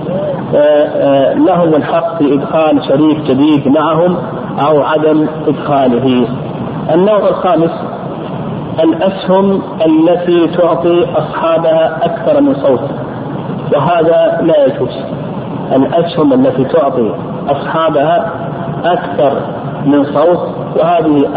آه، 0.55 0.57
آه، 0.57 1.33
لهم 1.33 1.75
الحق 1.75 2.17
في 2.17 2.33
إدخال 2.33 2.83
شريك 2.87 3.17
جديد 3.17 3.67
معهم 3.67 4.17
أو 4.59 4.81
عدم 4.81 5.27
إدخاله. 5.47 6.27
النوع 6.93 7.29
الخامس 7.29 7.71
الأسهم 8.83 9.61
التي 9.85 10.47
تعطي 10.47 11.05
أصحابها 11.15 11.99
أكثر 12.03 12.41
من 12.41 12.55
صوت 12.55 12.81
وهذا 13.75 14.41
لا 14.41 14.65
يجوز. 14.65 14.97
الأسهم 15.75 16.33
التي 16.33 16.63
تعطي 16.63 17.11
أصحابها 17.49 18.31
أكثر 18.85 19.41
من 19.85 20.03
صوت 20.03 20.49
وهذه 20.79 21.27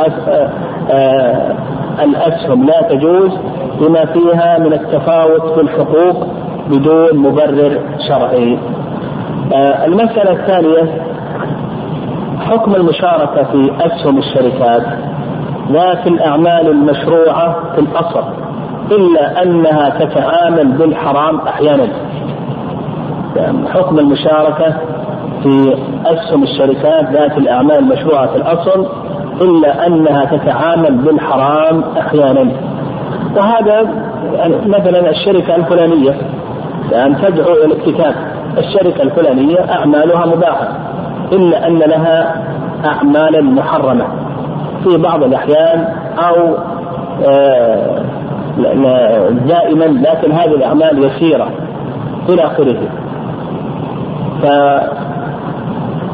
آه، 0.91 1.55
الأسهم 2.03 2.67
لا 2.67 2.83
تجوز. 2.83 3.33
لما 3.81 4.05
فيها 4.05 4.59
من 4.59 4.73
التفاوت 4.73 5.55
في 5.55 5.61
الحقوق 5.61 6.27
بدون 6.71 7.19
مبرر 7.19 7.81
شرعي. 8.09 8.59
آه، 9.55 9.87
المسألة 9.87 10.33
الثانية 10.33 11.03
حكم 12.41 12.75
المشاركة 12.75 13.43
في 13.43 13.71
أسهم 13.81 14.19
الشركات 14.19 14.83
ذات 15.73 16.07
الأعمال 16.07 16.69
المشروعة 16.71 17.57
في 17.75 17.81
الأصل 17.81 18.25
إلا 18.91 19.43
أنها 19.43 19.89
تتعامل 19.89 20.73
بالحرام 20.73 21.39
أحيانا 21.41 21.89
يعني 23.37 23.69
حكم 23.69 23.99
المشاركة 23.99 24.75
في 25.43 25.77
أسهم 26.07 26.43
الشركات 26.43 27.11
ذات 27.13 27.39
الأعمال 27.39 27.79
المشروعة 27.79 28.27
في 28.27 28.37
الأصل 28.37 28.87
إلا 29.41 29.87
أنها 29.87 30.25
تتعامل 30.25 30.95
بالحرام 30.95 31.85
أحيانا 31.99 32.51
وهذا 33.37 33.89
مثلا 34.67 35.11
الشركة 35.11 35.57
الفلانية 35.57 36.15
يعني 36.93 37.15
تدعو 37.15 37.53
إلى 37.53 37.65
الاكتتاب 37.65 38.15
الشركة 38.59 39.03
الفلانية 39.03 39.59
أعمالها 39.73 40.27
مباحة. 40.27 40.69
إلا 41.33 41.67
أن 41.67 41.79
لها 41.79 42.43
أعمالا 42.85 43.41
محرمة. 43.41 44.07
في 44.85 44.97
بعض 44.97 45.23
الأحيان 45.23 45.89
أو 46.19 46.55
آه، 47.27 48.01
دائما 49.47 49.85
لكن 49.85 50.33
هذه 50.33 50.55
الأعمال 50.55 51.05
يسيرة 51.05 51.51
إلى 52.29 52.47
آخره. 52.47 52.89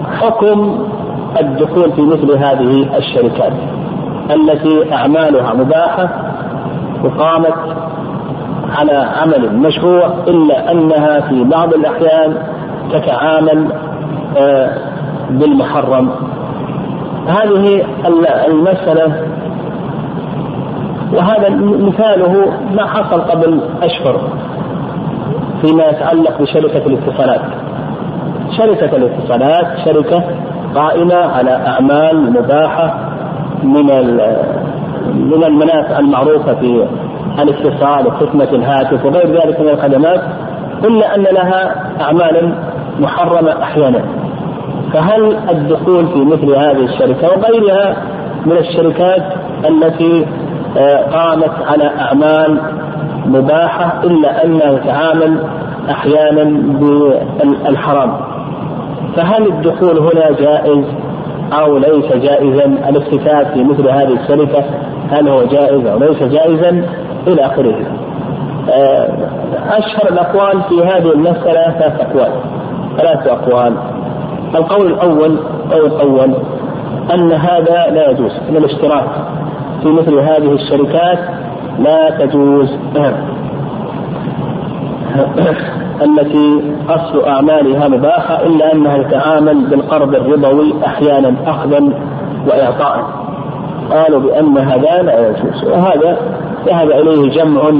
فحكم 0.08 0.86
الدخول 1.40 1.92
في 1.92 2.02
مثل 2.02 2.38
هذه 2.38 2.96
الشركات 2.96 3.52
التي 4.30 4.94
أعمالها 4.94 5.54
مباحة 5.54 6.29
وقامت 7.04 7.54
على 8.78 8.92
عمل 8.92 9.56
مشروع 9.56 10.06
إلا 10.28 10.72
أنها 10.72 11.20
في 11.20 11.44
بعض 11.44 11.74
الأحيان 11.74 12.34
تتعامل 12.92 13.72
آه، 14.36 14.70
بالمحرم. 15.30 16.10
هذه 17.26 17.84
المسألة 18.48 19.26
وهذا 21.12 21.48
مثاله 21.60 22.52
ما 22.74 22.86
حصل 22.86 23.20
قبل 23.20 23.60
أشهر 23.82 24.20
فيما 25.62 25.84
يتعلق 25.84 26.42
بشركة 26.42 26.86
الاتصالات. 26.86 27.40
شركة 28.56 28.96
الاتصالات 28.96 29.66
شركة 29.84 30.24
قائمة 30.74 31.14
على 31.14 31.50
أعمال 31.66 32.32
مباحة 32.32 32.98
من 33.62 33.90
من 35.14 35.44
المنافع 35.44 35.98
المعروفة 35.98 36.54
في 36.54 36.86
الاتصال 37.38 38.06
وخدمة 38.06 38.48
الهاتف 38.52 39.04
وغير 39.04 39.26
ذلك 39.26 39.60
من 39.60 39.68
الخدمات 39.68 40.20
إلا 40.84 41.16
أن 41.16 41.22
لها 41.22 41.74
أعمال 42.00 42.54
محرمة 43.00 43.62
أحيانا. 43.62 44.04
فهل 44.92 45.36
الدخول 45.50 46.06
في 46.06 46.24
مثل 46.24 46.54
هذه 46.54 46.84
الشركة 46.84 47.28
وغيرها 47.28 47.96
من 48.46 48.56
الشركات 48.56 49.22
التي 49.68 50.26
آه، 50.78 50.96
قامت 50.96 51.52
على 51.66 51.90
أعمال 52.00 52.60
مباحة 53.26 54.00
إلا 54.04 54.44
أنها 54.44 54.78
تتعامل 54.78 55.38
أحيانا 55.90 56.44
بالحرام؟ 57.40 58.12
فهل 59.16 59.46
الدخول 59.46 59.98
هنا 59.98 60.30
جائز؟ 60.40 60.84
أو 61.52 61.78
ليس 61.78 62.12
جائزا 62.12 62.64
الافتتات 62.64 63.46
في 63.46 63.64
مثل 63.64 63.88
هذه 63.88 64.18
الشركة 64.22 64.64
هل 65.10 65.28
هو 65.28 65.44
جائز 65.44 65.86
أو 65.86 65.98
ليس 65.98 66.22
جائزا 66.22 66.86
إلى 67.26 67.46
آخره. 67.46 67.74
آه، 68.70 69.08
أشهر 69.68 70.08
الأقوال 70.12 70.62
في 70.62 70.84
هذه 70.84 71.12
المسألة 71.12 71.70
ثلاث 71.70 72.00
أقوال. 72.00 72.32
ثلاث 72.96 73.26
أقوال. 73.26 73.76
القول 74.54 74.86
الأول 74.86 75.38
أو 75.72 75.86
الأول 75.86 76.34
أن 77.14 77.32
هذا 77.32 77.86
لا 77.90 78.10
يجوز 78.10 78.32
أن 78.48 78.56
الاشتراك 78.56 79.08
في 79.82 79.88
مثل 79.88 80.18
هذه 80.18 80.52
الشركات 80.52 81.18
لا 81.78 82.10
تجوز. 82.10 82.68
التي 86.02 86.62
أصل 86.88 87.24
أعمالها 87.28 87.88
مباحة 87.88 88.46
إلا 88.46 88.72
أنها 88.72 88.98
تتعامل 89.02 89.66
بالقرض 89.66 90.14
الربوي 90.14 90.74
أحيانا 90.86 91.34
أخذا 91.46 91.88
وإعطاء. 92.48 93.04
قالوا 93.90 94.20
بأن 94.20 94.58
هذا 94.58 95.02
لا 95.02 95.28
يجوز 95.28 95.64
وهذا 95.64 96.16
ذهب 96.66 96.90
إليه 96.90 97.30
جمع 97.30 97.70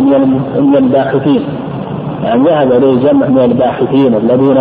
من 0.61 0.76
الباحثين. 0.76 1.44
يعني 2.24 2.42
ذهب 2.42 2.72
إليه 2.72 3.11
جمع 3.11 3.26
من 3.26 3.40
الباحثين 3.40 4.14
الذين 4.14 4.59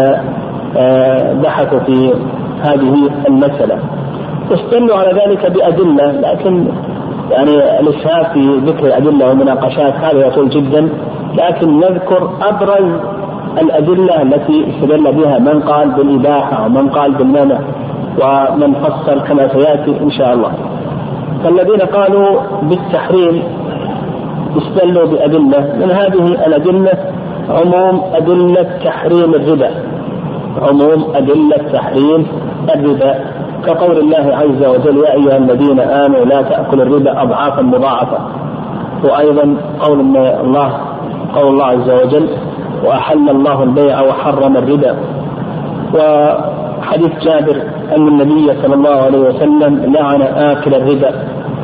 آه، 0.78 1.34
بحثوا 1.34 1.80
في 1.80 2.14
هذه 2.62 3.10
المسألة. 3.28 3.80
استدلوا 4.52 4.98
على 4.98 5.22
ذلك 5.22 5.52
بأدلة 5.52 6.12
لكن 6.12 6.68
يعني 7.32 7.80
الإسهاب 7.80 8.26
في 8.34 8.60
ذكر 8.66 8.86
الأدلة 8.86 9.32
ومناقشات 9.32 9.94
هذا 9.94 10.28
يطول 10.28 10.50
جدا 10.50 10.90
لكن 11.38 11.80
نذكر 11.80 12.30
أبرز 12.42 13.19
الأدلة 13.62 14.22
التي 14.22 14.66
استدل 14.70 15.12
بها 15.12 15.40
من 15.40 15.62
قال 15.62 15.90
بالإباحة 15.92 16.66
ومن 16.66 16.90
قال 16.90 17.12
بالمنع 17.14 17.60
ومن 18.22 18.74
فصل 18.74 19.20
كما 19.22 19.48
سيأتي 19.48 20.02
إن 20.02 20.12
شاء 20.12 20.34
الله. 20.34 20.52
فالذين 21.44 21.82
قالوا 21.82 22.40
بالتحريم 22.62 23.44
استدلوا 24.58 25.08
بأدلة 25.08 25.74
من 25.80 25.92
هذه 25.92 26.26
الأدلة؟ 26.48 26.94
عموم 27.50 28.02
أدلة 28.14 28.70
تحريم 28.86 29.34
الربا. 29.34 29.70
عموم 30.62 31.04
أدلة 31.16 31.58
تحريم 31.74 32.28
الربا. 32.76 33.16
كقول 33.66 33.98
الله 33.98 34.36
عز 34.36 34.66
وجل 34.66 34.98
يا 34.98 35.14
أيها 35.14 35.38
الذين 35.38 35.80
آمنوا 35.80 36.26
لا 36.26 36.42
تأكلوا 36.42 36.84
الربا 36.84 37.22
أضعافا 37.22 37.62
مضاعفة 37.62 38.18
وأيضا 39.04 39.56
قول 39.80 40.00
الله 40.00 40.72
قول 41.36 41.48
الله 41.48 41.66
عز 41.66 41.90
وجل 41.90 42.30
وأحل 42.86 43.30
الله 43.30 43.64
البيع 43.64 44.02
وحرم 44.02 44.58
الربا. 44.58 44.96
وحديث 45.94 47.20
جابر 47.22 47.62
أن 47.96 48.08
النبي 48.08 48.54
صلى 48.62 48.76
الله 48.76 48.96
عليه 49.02 49.20
وسلم 49.20 49.94
لعن 49.96 50.22
آكل 50.22 50.76
الربا 50.76 51.12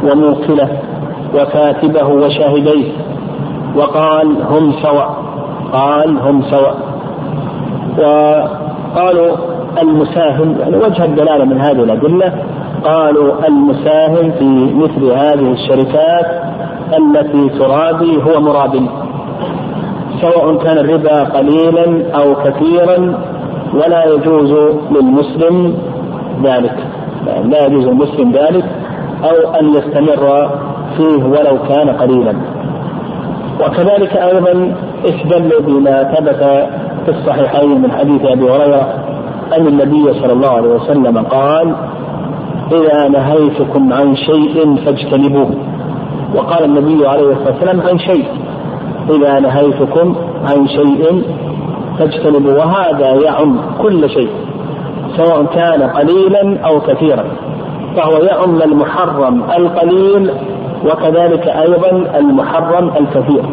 وموكله 0.03 0.69
وكاتبه 1.35 2.07
وشاهديه. 2.07 2.91
وقال 3.75 4.27
هم 4.49 4.73
سواء. 4.81 5.15
قال 5.73 6.17
هم 6.19 6.41
سواء. 6.41 6.75
وقالوا 7.97 9.35
المساهم 9.81 10.55
يعني 10.59 10.77
وجه 10.77 11.05
الدلالة 11.05 11.45
من 11.45 11.61
هذه 11.61 11.83
الأدلة 11.83 12.33
قالوا 12.83 13.47
المساهم 13.47 14.31
في 14.31 14.73
مثل 14.75 15.11
هذه 15.11 15.51
الشركات 15.51 16.25
التي 16.97 17.49
ترابي 17.49 18.23
هو 18.23 18.41
مراب 18.41 18.87
سواء 20.21 20.57
كان 20.63 20.77
الربا 20.77 21.23
قليلا 21.23 22.15
أو 22.15 22.35
كثيرا 22.35 23.19
ولا 23.73 24.05
يجوز 24.05 24.53
للمسلم 24.91 25.73
ذلك. 26.43 26.77
لا 27.45 27.65
يجوز 27.65 27.87
للمسلم 27.87 28.31
ذلك 28.31 28.65
أو 29.23 29.53
أن 29.59 29.73
يستمر 29.73 30.49
فيه 30.97 31.23
ولو 31.23 31.57
كان 31.69 31.89
قليلا. 31.89 32.33
وكذلك 33.61 34.17
أيضا 34.17 34.75
استدلوا 35.05 35.61
بما 35.61 36.03
ثبت 36.03 36.67
في 37.05 37.11
الصحيحين 37.11 37.81
من 37.81 37.91
حديث 37.91 38.21
أبي 38.25 38.43
هريرة 38.43 38.93
أن 39.57 39.67
النبي 39.67 40.13
صلى 40.13 40.33
الله 40.33 40.49
عليه 40.49 40.69
وسلم 40.69 41.17
قال 41.17 41.75
إذا 42.71 43.07
نهيتكم 43.07 43.93
عن 43.93 44.15
شيء 44.15 44.75
فاجتنبوه. 44.85 45.49
وقال 46.35 46.63
النبي 46.63 47.07
عليه 47.07 47.31
الصلاة 47.31 47.51
والسلام 47.51 47.81
عن 47.81 47.99
شيء. 47.99 48.25
إذا 49.09 49.39
نهيتكم 49.39 50.15
عن 50.45 50.67
شيء 50.67 51.23
فاجتنبوا 51.99 52.53
وهذا 52.53 53.13
يعم 53.13 53.59
كل 53.81 54.09
شيء 54.09 54.29
سواء 55.17 55.45
كان 55.45 55.81
قليلا 55.83 56.59
أو 56.67 56.79
كثيرا 56.79 57.25
فهو 57.95 58.17
يعم 58.17 58.61
المحرم 58.61 59.43
القليل 59.57 60.31
وكذلك 60.85 61.47
أيضا 61.47 62.17
المحرم 62.19 62.89
الكثير. 62.99 63.43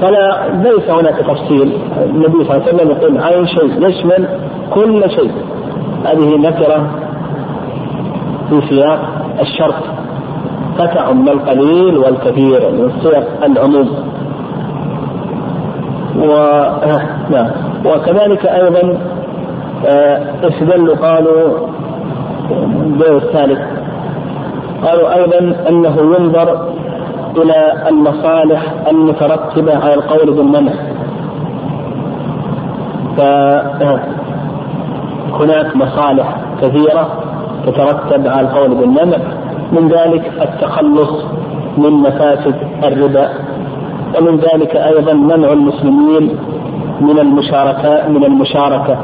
فلا 0.00 0.48
ليس 0.62 0.90
هناك 0.90 1.16
تفصيل. 1.16 1.72
النبي 2.04 2.44
صلى 2.44 2.56
الله 2.56 2.62
عليه 2.66 2.74
وسلم 2.74 2.90
يقول 2.90 3.18
عن 3.18 3.46
شيء 3.46 3.88
يشمل 3.88 4.28
كل 4.70 5.10
شيء. 5.10 5.32
هذه 6.04 6.36
نكرة 6.36 6.90
في 8.48 8.60
سياق 8.68 9.00
الشرط. 9.40 9.74
فتعم 10.78 11.28
القليل 11.28 11.98
والكثير 11.98 12.70
من 12.70 12.92
سياق 13.02 13.44
العموم. 13.44 13.88
و... 16.16 16.26
نعم. 17.30 17.50
وكذلك 17.86 18.46
أيضا 18.46 18.98
آه، 19.86 20.48
استدلوا 20.48 20.96
قالوا؟ 20.96 21.68
البيع 22.50 23.16
الثالث. 23.16 23.60
قالوا 24.84 25.14
أيضا 25.14 25.68
أنه 25.68 25.96
ينظر 26.18 26.68
إلى 27.36 27.88
المصالح 27.88 28.62
المترتبة 28.90 29.76
على 29.76 29.94
القول 29.94 30.34
بالمنع. 30.34 30.72
فهناك 35.32 35.76
مصالح 35.76 36.36
كثيرة 36.62 37.08
تترتب 37.66 38.28
على 38.28 38.40
القول 38.40 38.74
بالمنع. 38.74 39.18
من 39.72 39.88
ذلك 39.88 40.32
التخلص 40.42 41.24
من 41.78 41.90
مفاسد 41.90 42.54
الربا 42.84 43.28
ومن 44.18 44.36
ذلك 44.36 44.76
أيضا 44.76 45.12
منع 45.12 45.52
المسلمين 45.52 46.38
من 47.00 47.18
المشاركة 47.18 48.08
من 48.08 48.24
المشاركة 48.24 48.98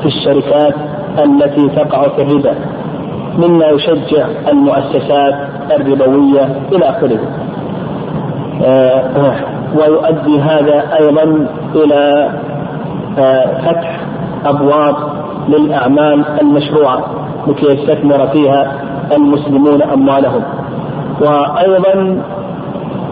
في 0.00 0.06
الشركات 0.06 0.74
التي 1.18 1.68
تقع 1.68 2.08
في 2.08 2.22
الربا 2.22 2.54
مما 3.38 3.66
يشجع 3.66 4.26
المؤسسات 4.48 5.34
الربوية 5.70 6.56
إلى 6.72 6.84
آخره. 6.90 7.18
آه، 8.64 9.34
ويؤدي 9.74 10.40
هذا 10.40 10.84
أيضا 11.00 11.46
إلى 11.74 12.30
آه، 13.18 13.46
فتح 13.58 14.00
أبواب 14.46 14.96
للأعمال 15.48 16.24
المشروعة 16.40 17.04
لكي 17.46 17.66
يستثمر 17.66 18.26
فيها 18.26 18.83
المسلمون 19.12 19.82
أموالهم. 19.82 20.42
وأيضا 21.20 22.22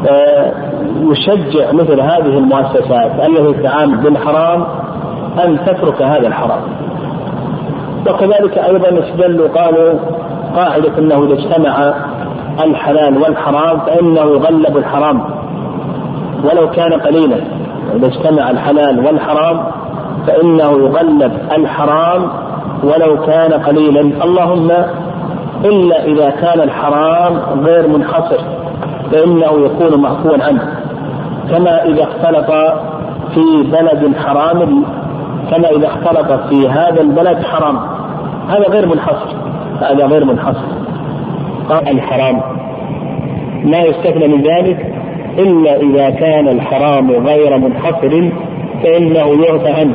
آه، 0.08 0.52
يشجع 1.00 1.72
مثل 1.72 2.00
هذه 2.00 2.38
المؤسسات 2.38 3.12
التي 3.26 3.52
تتعامل 3.52 3.96
بالحرام 3.96 4.64
أن 5.44 5.58
تترك 5.66 6.02
هذا 6.02 6.26
الحرام. 6.26 6.60
وكذلك 8.06 8.58
أيضا 8.58 8.88
استدلوا 8.88 9.48
قالوا 9.48 9.92
قاعدة 10.56 10.98
أنه 10.98 11.24
إذا 11.24 11.32
اجتمع 11.32 11.94
الحلال 12.64 13.18
والحرام 13.18 13.80
فإنه 13.80 14.20
يغلب 14.20 14.76
الحرام. 14.76 15.22
ولو 16.44 16.70
كان 16.70 16.92
قليلا 16.92 17.36
إذا 17.96 18.06
اجتمع 18.06 18.50
الحلال 18.50 19.06
والحرام 19.06 19.64
فإنه 20.26 20.70
يغلب 20.70 21.32
الحرام 21.52 22.28
ولو 22.82 23.20
كان 23.26 23.52
قليلا. 23.52 24.00
اللهم 24.00 24.72
إلا 25.64 26.04
إذا 26.04 26.30
كان 26.30 26.60
الحرام 26.60 27.36
غير 27.64 27.88
منحصر 27.88 28.38
فإنه 29.12 29.64
يكون 29.64 30.02
معفوا 30.02 30.44
عنه. 30.44 30.62
كما 31.50 31.84
إذا 31.84 32.02
اختلط 32.02 32.50
في 33.34 33.70
بلد 33.72 34.16
حرام 34.16 34.84
كما 35.50 35.70
إذا 35.70 35.86
اختلط 35.86 36.48
في 36.48 36.68
هذا 36.68 37.00
البلد 37.00 37.42
حرام. 37.44 37.78
هذا 38.48 38.68
غير 38.68 38.86
منحصر 38.86 39.36
هذا 39.80 40.06
غير 40.06 40.24
منحصر. 40.24 40.66
قال 41.68 41.88
الحرام. 41.88 42.40
ما 43.64 43.78
يستثنى 43.78 44.28
من 44.28 44.42
ذلك؟ 44.42 44.94
إلا 45.38 45.76
إذا 45.76 46.10
كان 46.10 46.48
الحرام 46.48 47.10
غير 47.10 47.58
منحصر 47.58 48.30
فإنه 48.82 49.44
يعفى 49.44 49.68
عنه. 49.68 49.94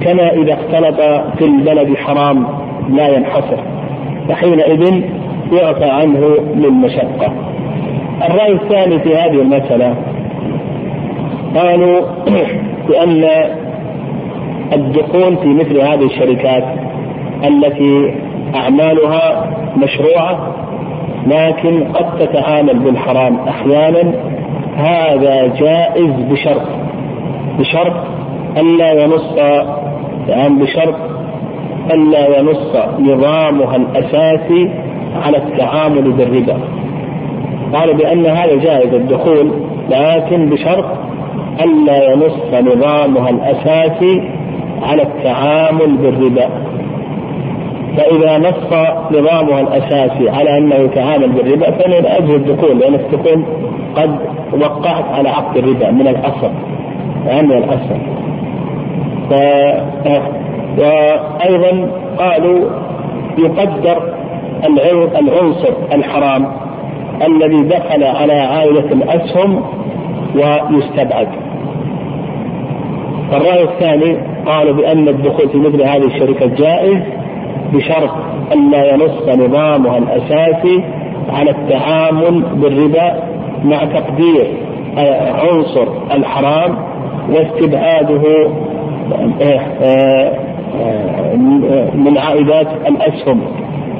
كما 0.00 0.30
إذا 0.32 0.52
اختلط 0.52 0.96
في 1.38 1.44
البلد 1.44 1.96
حرام 1.96 2.46
لا 2.88 3.08
ينحصر. 3.08 3.71
فحينئذ 4.32 5.02
يعفى 5.52 5.84
عنه 5.84 6.36
للمشقة 6.54 7.32
الرأي 8.28 8.52
الثاني 8.52 8.98
في 8.98 9.16
هذه 9.16 9.42
المسألة 9.42 9.96
قالوا 11.56 12.00
بأن 12.88 13.24
الدخول 14.72 15.36
في 15.36 15.48
مثل 15.48 15.80
هذه 15.80 16.04
الشركات 16.04 16.64
التي 17.44 18.14
أعمالها 18.54 19.50
مشروعة 19.76 20.54
لكن 21.26 21.84
قد 21.84 22.26
تتعامل 22.26 22.78
بالحرام 22.78 23.38
أحيانا 23.48 24.12
هذا 24.76 25.46
جائز 25.46 26.12
بشرط 26.30 26.66
بشرط 27.58 27.96
ألا 28.56 28.92
ينص 28.92 29.36
يعني 30.28 30.62
بشرط 30.62 31.11
ألا 31.90 32.38
ينص 32.38 32.76
نظامها 32.98 33.76
الأساسي 33.76 34.70
على 35.24 35.36
التعامل 35.36 36.12
بالربا. 36.12 36.56
قالوا 37.74 37.94
بأن 37.94 38.26
هذا 38.26 38.56
جائز 38.56 38.94
الدخول 38.94 39.50
لكن 39.90 40.50
بشرط 40.50 40.84
ألا 41.60 42.12
ينص 42.12 42.54
نظامها 42.54 43.30
الأساسي 43.30 44.22
على 44.82 45.02
التعامل 45.02 45.96
بالربا. 45.96 46.48
فإذا 47.96 48.38
نص 48.38 48.72
نظامها 49.10 49.60
الأساسي 49.60 50.30
على 50.30 50.58
أنه 50.58 50.74
يتعامل 50.74 51.28
بالربا 51.28 51.70
فلا 51.70 52.18
أجل 52.18 52.34
الدخول 52.34 52.78
لأنك 52.78 53.00
تكون 53.12 53.44
قد 53.96 54.18
وقعت 54.60 55.04
على 55.14 55.28
عقد 55.28 55.56
الربا 55.56 55.90
من 55.90 56.08
الأصل 56.08 56.50
يعني 57.26 57.46
من 57.46 57.56
الأصل. 57.56 57.96
ف... 59.30 60.41
وأيضا 60.78 61.90
قالوا 62.18 62.70
يقدر 63.38 64.02
العنصر 65.18 65.72
الحرام 65.92 66.52
الذي 67.26 67.62
دخل 67.62 68.04
على 68.04 68.32
عائلة 68.32 68.92
الأسهم 68.92 69.62
ويستبعد. 70.34 71.28
الرأي 73.32 73.62
الثاني 73.62 74.16
قالوا 74.46 74.72
بأن 74.74 75.08
الدخول 75.08 75.48
في 75.48 75.58
مثل 75.58 75.82
هذه 75.82 76.04
الشركة 76.06 76.46
جائز 76.46 76.98
بشرط 77.72 78.10
ألا 78.52 78.94
ينص 78.94 79.28
نظامها 79.28 79.98
الأساسي 79.98 80.84
على 81.32 81.50
التعامل 81.50 82.42
بالربا 82.54 83.22
مع 83.64 83.84
تقدير 83.84 84.46
عنصر 85.42 85.86
الحرام 86.14 86.76
واستبعاده 87.30 88.22
من 91.94 92.18
عائدات 92.18 92.66
الأسهم. 92.88 93.40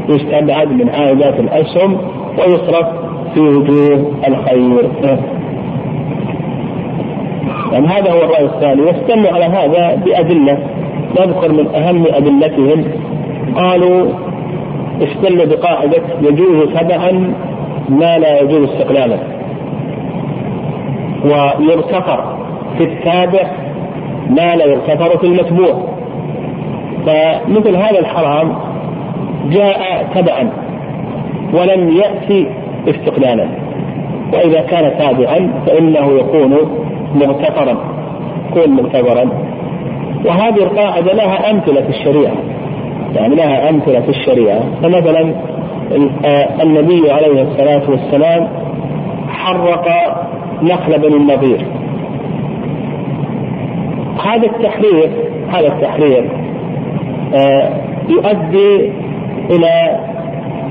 يستبعد 0.09 0.73
من 0.73 0.89
عائدات 0.89 1.41
الأسهم 1.41 1.97
ويصرف 2.39 2.87
في 3.35 3.41
وجوه 3.41 4.13
الخير. 4.29 4.89
يعني 7.73 7.87
هذا 7.87 8.13
هو 8.13 8.23
الرأي 8.25 8.45
الثاني. 8.45 8.83
واستنوا 8.83 9.33
على 9.33 9.45
هذا 9.45 10.03
بأدلة. 10.05 10.59
نذكر 11.21 11.53
من 11.53 11.75
أهم 11.75 12.07
أدلتهم. 12.07 12.85
قالوا 13.57 14.07
استدلوا 15.03 15.57
بقاعدة 15.57 16.03
يجوز 16.23 16.69
تبعا 16.75 17.35
ما 17.89 18.19
لا 18.19 18.41
يجوز 18.41 18.69
استقلالا 18.69 19.19
ويغتفر 21.25 22.37
في 22.79 22.85
التابع 22.85 23.51
ما 24.31 24.57
لا 24.57 24.65
يغتفر 24.65 25.19
في 25.19 25.27
المتبوع. 25.27 25.92
فمثل 27.07 27.77
هذا 27.77 27.99
الحرام 27.99 28.53
جاء 29.51 30.07
تبعا 30.15 30.51
ولم 31.53 31.97
يأتي 31.97 32.47
استقلالا. 32.89 33.49
وإذا 34.33 34.61
كان 34.61 34.99
تابعا 34.99 35.53
فإنه 35.67 36.13
يكون 36.19 36.57
مغتفرا 37.15 37.77
يكون 38.51 38.71
مغتفرا 38.71 39.29
وهذه 40.25 40.63
القاعدة 40.63 41.13
لها 41.13 41.51
أمثلة 41.51 41.83
في 41.83 41.89
الشريعة. 41.89 42.37
يعني 43.15 43.35
لها 43.35 43.71
أمثلة 43.71 44.01
في 44.01 44.09
الشريعة. 44.09 44.61
فمثلا 44.83 45.35
النبي 46.63 47.11
عليه 47.11 47.43
الصلاة 47.43 47.91
والسلام 47.91 48.49
حرق 49.29 49.89
نخل 50.63 50.99
بني 50.99 51.17
النضير. 51.17 51.67
هذا 54.25 54.47
التحرير 54.47 55.11
هذا 55.49 55.67
التحرير 55.67 56.25
آه، 56.25 56.42
يؤدي 58.09 58.93
إلى 59.51 59.99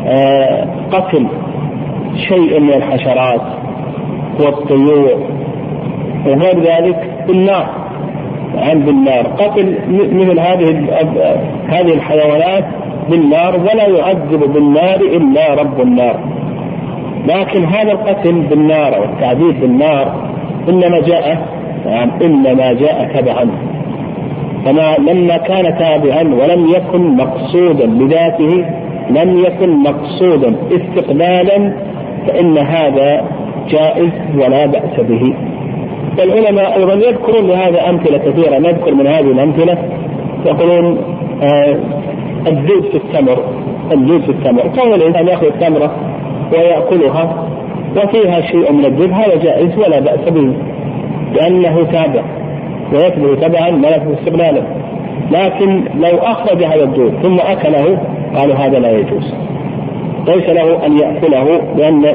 آه، 0.07 0.67
قتل 0.91 1.27
شيء 2.15 2.59
من 2.59 2.73
الحشرات 2.73 3.41
والطيور 4.39 5.29
وغير 6.25 6.59
ذلك 6.59 7.09
بالنار 7.27 7.69
عن 8.57 8.79
بالنار. 8.79 9.27
قتل 9.27 9.77
مثل 9.89 10.39
هذه 10.39 10.69
هذه 11.67 11.93
الحيوانات 11.93 12.63
بالنار 13.09 13.59
ولا 13.59 13.87
يعذب 13.87 14.53
بالنار 14.53 14.95
إلا 14.95 15.53
رب 15.53 15.81
النار. 15.81 16.19
لكن 17.27 17.65
هذا 17.65 17.91
القتل 17.91 18.41
بالنار 18.41 18.95
أو 18.95 19.03
التعذيب 19.03 19.59
بالنار 19.59 20.29
إنما 20.69 20.99
جاء 20.99 21.47
يعني 21.85 22.11
إنما 22.25 22.73
جاء 22.73 23.11
تبعا. 23.15 23.70
فما 24.65 24.97
لما 24.97 25.37
كان 25.37 25.77
تابعا 25.77 26.23
ولم 26.23 26.69
يكن 26.69 27.17
مقصودا 27.17 27.85
بذاته 27.85 28.65
لم 29.09 29.43
يكن 29.45 29.83
مقصودا 29.83 30.55
استقبالا 30.71 31.73
فإن 32.27 32.57
هذا 32.57 33.25
جائز 33.69 34.11
ولا 34.35 34.65
بأس 34.65 34.99
به. 34.99 35.33
والعلماء 36.19 36.77
أيضا 36.77 36.93
يذكرون 36.93 37.47
لهذا 37.47 37.89
أمثلة 37.89 38.17
كثيرة 38.17 38.57
نذكر 38.57 38.93
من 38.93 39.07
هذه 39.07 39.31
الأمثلة. 39.31 39.77
يقولون 40.45 40.97
آه 41.43 41.75
الزيت 42.47 42.85
في 42.91 42.97
التمر 42.97 43.43
الزيت 43.93 44.21
في 44.21 44.29
التمر. 44.29 44.61
كون 44.61 44.93
الإنسان 44.93 45.27
يأخذ 45.27 45.45
التمرة 45.45 45.95
ويأكلها 46.53 47.47
وفيها 47.97 48.41
شيء 48.41 48.71
من 48.71 48.85
الزيت 48.85 49.11
هذا 49.11 49.35
جائز 49.43 49.77
ولا 49.77 49.99
بأس 49.99 50.29
به 50.29 50.53
لأنه 51.33 51.83
تابع. 51.83 52.40
ويثبت 52.93 53.43
تبعا 53.43 53.67
يثبت 53.67 54.17
استقلالا. 54.19 54.61
لكن 55.31 55.83
لو 55.99 56.17
أخرج 56.17 56.63
هذا 56.63 56.83
الدود 56.83 57.13
ثم 57.23 57.39
أكله 57.39 57.97
قالوا 58.35 58.55
هذا 58.55 58.79
لا 58.79 58.91
يجوز. 58.91 59.33
ليس 60.27 60.49
له 60.49 60.85
أن 60.85 60.97
يأكله 60.97 61.61
لأن 61.77 62.05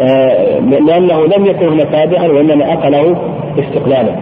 آه 0.00 0.58
لأنه 0.60 1.26
لم 1.36 1.46
يكن 1.46 1.68
هنا 1.68 1.84
تابعا 1.84 2.28
وإنما 2.28 2.72
أكله 2.72 3.16
استقلالا. 3.58 4.14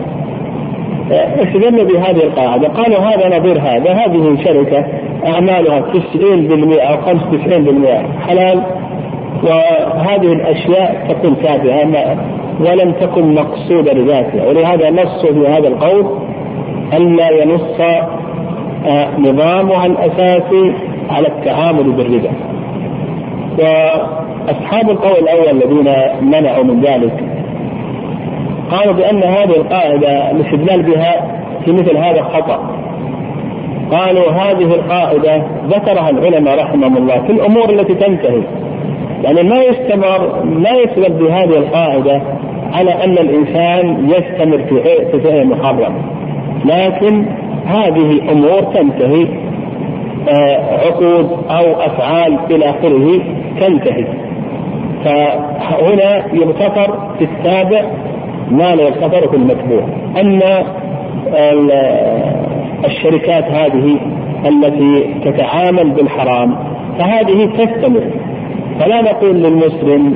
استدلوا 1.42 1.84
بهذه 1.84 2.24
القاعدة. 2.24 2.68
قالوا 2.68 2.98
هذا 2.98 3.38
نظير 3.38 3.58
هذا. 3.60 3.92
هذه 3.92 4.36
شركة 4.44 4.84
أعمالها 5.26 5.80
90% 5.80 6.80
أو 6.80 6.96
95% 6.96 8.06
حلال 8.28 8.62
وهذه 9.42 10.32
الأشياء 10.32 11.06
تكون 11.08 11.36
تابعة. 11.42 12.16
ولم 12.66 12.92
تكن 12.92 13.34
مقصودة 13.34 13.92
لذاتها 13.92 14.48
ولهذا 14.48 14.90
نصوا 14.90 15.32
في 15.32 15.46
هذا 15.48 15.68
القول 15.68 16.06
ألا 16.92 17.30
ينص 17.42 17.80
آه، 18.86 19.08
نظامها 19.18 19.86
الأساسي 19.86 20.72
على 21.10 21.28
التعامل 21.28 21.92
بالربا. 21.92 22.30
وأصحاب 23.58 24.90
القول 24.90 25.12
الأول 25.12 25.48
الذين 25.50 25.94
منعوا 26.22 26.64
من 26.64 26.80
ذلك 26.80 27.24
قالوا 28.70 28.92
بأن 28.92 29.22
هذه 29.22 29.56
القاعدة 29.56 30.30
الاستدلال 30.30 30.82
بها 30.82 31.42
في 31.64 31.72
مثل 31.72 31.96
هذا 31.96 32.22
خطأ. 32.22 32.58
قالوا 33.90 34.30
هذه 34.30 34.74
القاعدة 34.74 35.42
ذكرها 35.68 36.10
العلماء 36.10 36.58
رحمهم 36.58 36.96
الله 36.96 37.22
في 37.26 37.32
الأمور 37.32 37.70
التي 37.70 37.94
تنتهي. 37.94 38.42
يعني 39.22 39.42
ما 39.42 39.62
يستمر 39.62 40.44
لا 40.44 40.72
يثبت 40.80 41.10
بهذه 41.10 41.56
القاعدة 41.56 42.22
على 42.72 43.04
أن 43.04 43.12
الإنسان 43.12 44.10
يستمر 44.10 44.58
في 44.58 45.20
فعل 45.20 45.46
محرم 45.46 45.94
لكن 46.64 47.26
هذه 47.66 48.32
أمور 48.32 48.60
تنتهي 48.62 49.26
آه، 50.28 50.78
عقود 50.86 51.30
أو 51.50 51.80
أفعال 51.80 52.38
إلى 52.50 52.70
آخره 52.70 53.20
تنتهي. 53.60 54.04
فهنا 55.04 56.34
يغتفر 56.34 56.98
في 57.18 57.24
التابع 57.24 57.82
ما 58.50 58.74
لا 58.74 58.82
يغتفر 58.82 59.28
في 59.28 59.36
المتبوع 59.36 59.82
أما 60.20 60.64
الشركات 62.84 63.44
هذه 63.44 63.98
التي 64.48 65.14
تتعامل 65.24 65.90
بالحرام 65.90 66.56
فهذه 66.98 67.46
تستمر. 67.46 68.04
فلا 68.80 69.02
نقول 69.02 69.36
للمسلم 69.36 70.14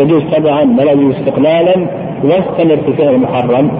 يجوز 0.00 0.22
طبعا 0.22 0.62
ولا 0.62 0.92
يجوز 0.92 1.14
استقلالا 1.14 1.86
في 2.76 2.92
فعل 2.98 3.14
المحرم. 3.14 3.70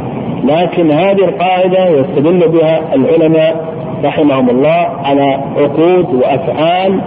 لكن 0.44 0.90
هذه 0.90 1.24
القاعدة 1.24 1.88
يستدل 1.88 2.48
بها 2.48 2.94
العلماء 2.94 3.74
رحمهم 4.04 4.50
الله 4.50 4.86
على 5.04 5.38
عقود 5.56 6.14
وأفعال 6.14 7.00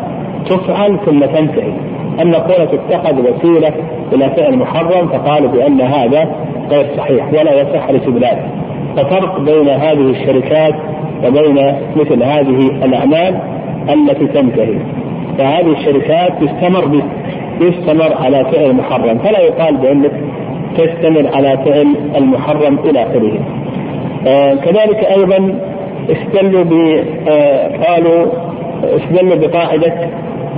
تفعل 0.46 1.00
ثم 1.06 1.20
تنتهي. 1.20 1.74
أن 2.22 2.36
قولة 2.36 2.70
اتخذ 2.74 3.16
وسيلة 3.20 3.74
إلى 4.14 4.30
فعل 4.30 4.58
محرم 4.58 5.08
فقالوا 5.08 5.52
بأن 5.52 5.82
هذا 5.82 6.36
غير 6.70 6.86
صحيح 6.98 7.28
ولا 7.28 7.62
يصح 7.62 7.90
الاستدلال 7.90 8.38
ففرق 8.98 9.40
بين 9.40 9.70
هذه 9.70 10.10
الشركات 10.10 10.74
وبين 11.28 11.76
مثل 11.96 12.24
هذه 12.24 12.86
الأعمال 12.86 13.40
التي 13.90 14.28
تنتهي. 14.28 14.80
فهذه 15.38 15.72
الشركات 15.72 16.32
تستمر 16.44 17.02
يستمر 17.62 18.14
على 18.24 18.46
فعل 18.46 18.74
محرم 18.74 19.18
فلا 19.18 19.40
يقال 19.40 19.78
بأنك 19.78 20.12
تستمر 20.78 21.30
على 21.36 21.58
فعل 21.66 21.96
المحرم 22.18 22.80
إلى 22.80 23.04
آخره. 23.04 23.40
آه 24.28 24.54
كذلك 24.56 25.04
أيضا 25.18 25.60
استدلوا 26.12 26.64
ب 26.64 26.74
آه 27.28 27.86
قالوا 27.86 28.26
استدلوا 28.84 29.48
بقاعدة 29.48 29.94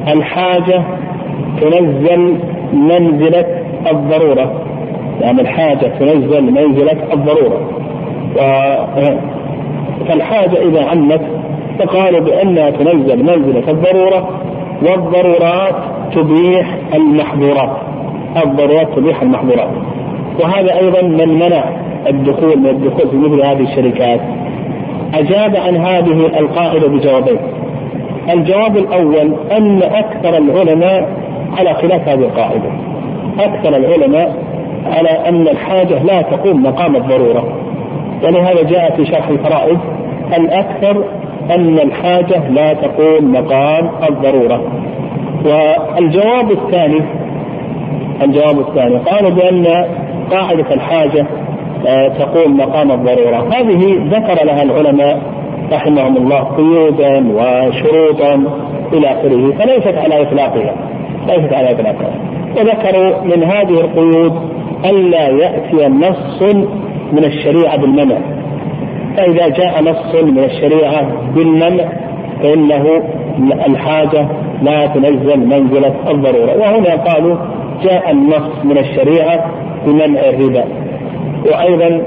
الحاجة 0.07 0.83
تنزل 1.61 2.37
منزلة 2.73 3.45
الضرورة. 3.91 4.61
يعني 5.21 5.41
الحاجة 5.41 5.91
تنزل 5.99 6.43
منزلة 6.43 6.97
الضرورة. 7.13 7.69
آه، 8.39 9.17
فالحاجة 10.07 10.61
إذا 10.61 10.85
عمت 10.85 11.21
فقالوا 11.79 12.19
بأنها 12.19 12.69
تنزل 12.69 13.23
منزلة 13.23 13.63
الضرورة 13.71 14.29
والضرورات 14.81 15.75
تبيح 16.15 16.77
المحظورات 16.93 17.77
الضرورات 18.45 18.87
تبيح 18.95 19.21
المحظورات. 19.21 19.69
وهذا 20.43 20.79
أيضا 20.79 21.01
من 21.01 21.39
منع 21.39 21.63
الدخول 22.09 22.59
من 22.59 22.65
الدخول 22.65 23.09
في 23.09 23.17
مثل 23.17 23.45
هذه 23.45 23.61
الشركات. 23.61 24.19
أجاب 25.13 25.55
عن 25.55 25.75
هذه 25.75 26.39
القاعدة 26.39 26.87
بجوابين. 26.87 27.37
الجواب 28.33 28.77
الأول 28.77 29.33
أن 29.51 29.83
أكثر 29.83 30.37
العلماء 30.37 31.09
على 31.57 31.73
خلاف 31.73 32.09
هذه 32.09 32.19
القاعدة. 32.19 32.69
أكثر 33.39 33.77
العلماء 33.77 34.35
على 34.85 35.09
أن 35.09 35.47
الحاجة 35.47 36.03
لا 36.03 36.21
تقوم 36.21 36.63
مقام 36.63 36.95
الضرورة. 36.95 37.47
ولهذا 38.23 38.63
جاء 38.63 38.95
في 38.95 39.05
شرح 39.05 39.27
الفرائض 39.27 39.77
الأكثر 40.37 41.03
أن 41.55 41.79
الحاجة 41.79 42.49
لا 42.49 42.73
تقوم 42.73 43.31
مقام 43.31 43.89
الضرورة. 44.09 44.61
والجواب 45.45 46.51
الثاني 46.51 47.01
الجواب 48.21 48.59
الثاني 48.59 48.97
قالوا 48.97 49.29
بأن 49.29 49.65
قاعدة 50.31 50.73
الحاجة 50.73 51.25
آه، 51.87 52.07
تقوم 52.07 52.57
مقام 52.57 52.91
الضرورة. 52.91 53.47
هذه 53.53 54.07
ذكر 54.11 54.45
لها 54.45 54.63
العلماء 54.63 55.21
رحمهم 55.71 56.17
الله 56.17 56.39
قيودا 56.39 57.17
وشروطا 57.17 58.43
إلى 58.93 59.07
آخره 59.07 59.51
فليست 59.59 59.97
على 59.97 60.21
إطلاقها 60.21 60.75
ليست 61.27 61.53
على 61.53 61.71
إطلاقها. 61.71 62.13
وذكروا 62.57 63.23
من 63.23 63.43
هذه 63.43 63.81
القيود 63.81 64.33
ألا 64.85 65.27
يأتي 65.27 65.87
نص 65.87 66.41
من 67.11 67.25
الشريعة 67.25 67.77
بالمنع. 67.77 68.17
فإذا 69.17 69.47
جاء 69.47 69.83
نص 69.83 70.15
من 70.23 70.43
الشريعة 70.43 71.07
بالمنع 71.35 71.85
فإنه 72.43 73.03
الحاجة 73.67 74.27
لا 74.61 74.87
تنزل 74.87 75.39
منزلة 75.39 75.93
الضرورة. 76.09 76.57
وهنا 76.57 76.95
قالوا 76.95 77.35
جاء 77.83 78.11
النص 78.11 78.65
من 78.65 78.77
الشريعة 78.77 79.45
بمنع 79.85 80.19
الربا. 80.19 80.63
وأيضا 81.45 82.01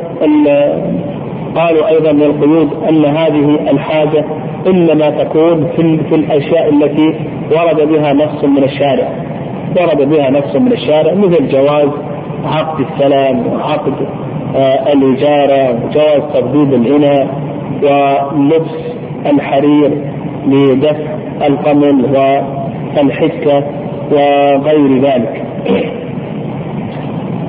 قالوا 1.56 1.88
أيضا 1.88 2.12
من 2.12 2.22
القيود 2.22 2.68
أن 2.88 3.04
هذه 3.04 3.58
الحاجة 3.70 4.24
إنما 4.66 5.10
تكون 5.10 5.68
في, 5.76 5.98
في 6.08 6.14
الأشياء 6.14 6.68
التي 6.68 7.14
ورد 7.52 7.88
بها 7.88 8.12
نص 8.12 8.44
من 8.44 8.64
الشارع. 8.64 9.08
ورد 9.80 10.08
بها 10.08 10.30
نص 10.30 10.56
من 10.56 10.72
الشارع 10.72 11.14
مثل 11.14 11.48
جواز 11.48 11.88
عقد 12.44 12.84
السلام 12.92 13.46
وعقد 13.46 13.92
آه 14.56 14.92
الإجارة 14.92 15.74
وجواز 15.84 16.22
ترديد 16.34 16.72
الإناء 16.72 17.28
ولبس 17.82 18.70
الحرير. 19.26 20.15
لدفع 20.46 21.16
القمل 21.46 22.04
والحكة 22.96 23.64
وغير 24.12 25.02
ذلك. 25.02 25.42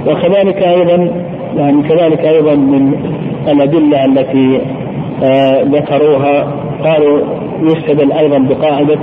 وكذلك 0.08 0.64
أيضا 0.64 1.12
يعني 1.58 1.84
كذلك 1.84 2.20
أيضا 2.20 2.56
من 2.56 2.94
الأدلة 3.48 4.06
التي 4.06 4.62
آه 5.24 5.64
ذكروها 5.64 6.54
قالوا 6.84 7.20
يستدل 7.62 8.12
أيضا 8.12 8.38
بقاعدة 8.38 8.98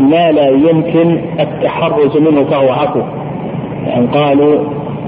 ما 0.00 0.32
لا 0.32 0.48
يمكن 0.48 1.20
التحرز 1.40 2.16
منه 2.16 2.44
فهو 2.44 2.68
عفو. 2.68 3.00
يعني 3.86 4.06
قالوا 4.06 4.64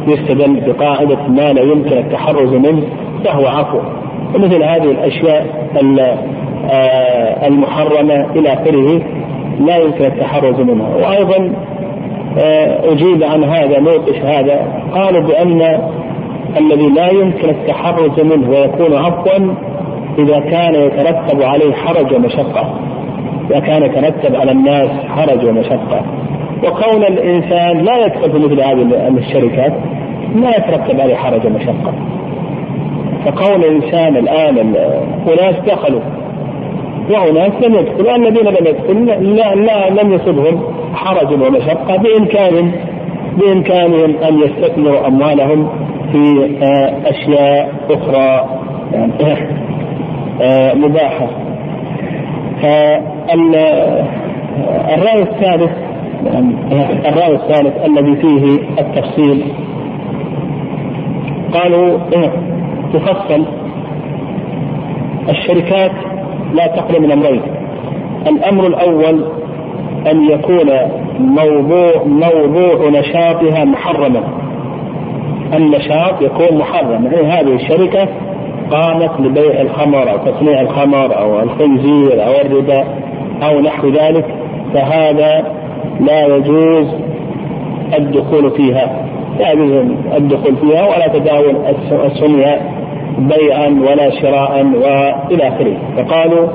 يستدل 0.08 0.60
بقاعدة 0.66 1.28
ما 1.28 1.52
لا 1.52 1.62
يمكن 1.62 1.98
التحرز 1.98 2.54
منه 2.54 2.82
فهو 3.24 3.46
عفو. 3.46 3.78
ومثل 4.34 4.62
هذه 4.62 4.90
الأشياء 4.90 5.68
المحرمة 7.46 8.26
إلى 8.36 8.52
آخره 8.52 9.02
لا 9.60 9.76
يمكن 9.76 10.04
التحرز 10.04 10.60
منها. 10.60 10.88
وأيضا 10.96 11.52
آه، 12.38 12.92
أجيب 12.92 13.22
عن 13.22 13.44
هذا 13.44 13.80
نوقش 13.80 14.18
هذا. 14.18 14.82
قالوا 14.94 15.22
بأن 15.22 15.78
الذي 16.56 16.88
لا 16.88 17.10
يمكن 17.10 17.48
التحرز 17.48 18.20
منه 18.20 18.50
ويكون 18.50 18.96
عفوا 18.96 19.54
إذا 20.18 20.40
كان 20.40 20.74
يترتب 20.74 21.42
عليه 21.42 21.72
حرج 21.72 22.14
ومشقة. 22.14 22.74
إذا 23.50 23.60
كان 23.60 23.82
يترتب 23.82 24.36
على 24.36 24.52
الناس 24.52 24.90
حرج 24.90 25.44
ومشقة. 25.44 26.00
وكون 26.64 27.02
الإنسان 27.04 27.84
لا 27.84 28.06
يدخل 28.06 28.32
في 28.32 28.38
مثل 28.38 28.60
هذه 28.60 29.08
الشركات 29.18 29.72
لا 30.34 30.56
يترتب 30.56 31.00
عليه 31.00 31.14
حرج 31.14 31.46
ومشقة. 31.46 31.94
فكون 33.24 33.62
الإنسان 33.64 34.16
الآن 34.16 34.58
أناس 35.28 35.54
دخلوا 35.66 36.00
وأناس 37.10 37.52
لم 37.62 37.74
يدخلوا 37.74 38.16
الذين 38.16 38.46
لم 38.46 38.66
يدخلوا 38.66 39.34
لا, 39.34 39.54
لا 39.54 40.02
لم 40.02 40.12
يصبهم 40.12 40.62
حرج 40.94 41.32
ومشقة 41.32 41.96
بإمكانهم 41.96 42.72
بإمكانهم 43.36 44.16
أن 44.28 44.38
يستثمروا 44.38 45.06
أموالهم 45.06 45.68
في 46.12 46.50
آه، 46.62 47.10
أشياء 47.10 47.72
أخرى 47.90 48.48
يعني 48.92 49.48
مباحة. 50.74 51.28
الرأي 54.94 55.22
الثالث 55.22 55.72
الرأي 57.06 57.34
الثالث 57.34 57.84
الذي 57.86 58.16
فيه 58.16 58.58
التفصيل. 58.80 59.44
قالوا 61.54 61.98
تفصل 62.92 63.44
الشركات 65.28 65.92
لا 66.54 66.66
تخلو 66.66 67.00
من 67.00 67.12
أمرين. 67.12 67.42
الأمر 68.26 68.66
الأول 68.66 69.24
أن 70.10 70.30
يكون 70.30 70.70
موضوع 71.18 72.04
موضوع 72.06 72.88
نشاطها 72.90 73.64
محرما. 73.64 74.22
النشاط 75.54 76.22
يكون 76.22 76.58
محرم. 76.58 77.04
يعني 77.04 77.26
هذه 77.26 77.54
الشركة 77.54 78.08
قامت 78.70 79.20
لبيع 79.20 79.60
الخمر 79.60 80.10
أو 80.10 80.16
تصنيع 80.16 80.60
الخمر 80.60 81.18
أو 81.18 81.40
الخنزير 81.40 82.26
أو 82.26 82.32
الربا 82.44 82.84
أو 83.42 83.60
نحو 83.60 83.88
ذلك 83.88 84.26
فهذا 84.74 85.44
لا 86.00 86.36
يجوز 86.36 86.86
الدخول 87.98 88.50
فيها. 88.50 89.06
لا 89.38 89.52
يجوز 89.52 89.86
الدخول 90.16 90.56
فيها 90.56 90.82
ولا 90.82 91.08
تداول 91.08 91.56
السنية 91.92 92.73
بيعا 93.18 93.66
ولا 93.66 94.10
شراء 94.10 94.66
وإلى 94.66 95.48
آخره. 95.48 95.76
فقالوا 95.96 96.48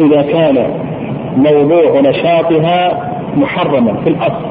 إذا 0.00 0.22
كان 0.22 0.66
موضوع 1.36 2.00
نشاطها 2.00 3.10
محرما 3.36 3.94
في 4.04 4.10
الأصل 4.10 4.46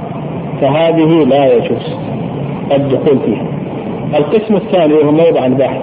فهذه 0.61 1.23
لا 1.23 1.53
يجوز 1.53 1.95
الدخول 2.71 3.19
فيها. 3.25 3.45
القسم 4.17 4.55
الثاني 4.55 4.93
وهو 4.93 5.11
موضع 5.11 5.45
البحث. 5.45 5.81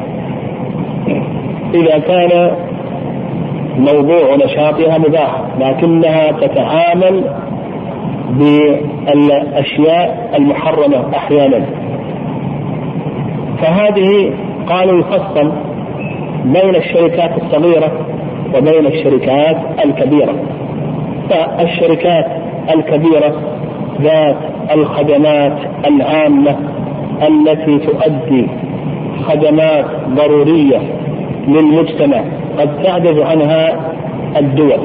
إذا 1.75 1.99
كان 1.99 2.51
موضوع 3.79 4.37
نشاطها 4.45 4.99
مباح 4.99 5.43
لكنها 5.61 6.33
تتعامل 6.33 7.25
بالأشياء 8.31 10.31
المحرمة 10.39 11.17
أحيانا. 11.17 11.67
فهذه 13.59 14.33
قالوا 14.69 15.01
يفصل 15.01 15.53
بين 16.45 16.75
الشركات 16.75 17.31
الصغيرة 17.43 17.91
وبين 18.57 18.87
الشركات 18.87 19.57
الكبيرة. 19.85 20.35
فالشركات 21.31 22.27
الكبيرة 22.75 23.35
ذات 24.01 24.37
الخدمات 24.75 25.59
العامة 25.87 26.57
التي 27.29 27.79
تؤدي 27.79 28.47
خدمات 29.29 29.87
ضرورية 30.09 30.79
للمجتمع. 31.49 32.21
قد 32.59 32.83
تعجز 32.83 33.19
عنها 33.19 33.93
الدول. 34.37 34.81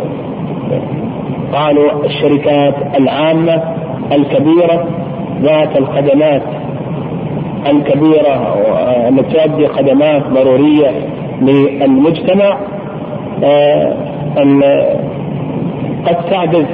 قالوا 1.53 2.05
الشركات 2.05 2.75
العامة 2.99 3.63
الكبيرة 4.11 4.85
ذات 5.41 5.77
الخدمات 5.77 6.41
الكبيرة 7.67 8.55
التي 9.09 9.37
تؤدي 9.37 9.67
خدمات 9.67 10.23
ضرورية 10.27 10.91
للمجتمع 11.41 12.57
آه، 13.43 13.93
قد 16.07 16.25
تعجز 16.29 16.65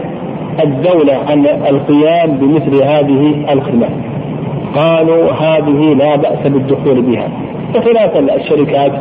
الدولة 0.63 1.13
عن 1.29 1.45
القيام 1.45 2.31
بمثل 2.37 2.83
هذه 2.83 3.45
الخدمات 3.53 3.91
قالوا 4.75 5.31
هذه 5.31 5.93
لا 5.93 6.15
بأس 6.15 6.47
بالدخول 6.47 7.01
بها 7.01 7.29
بخلاف 7.75 8.17
الشركات 8.17 8.91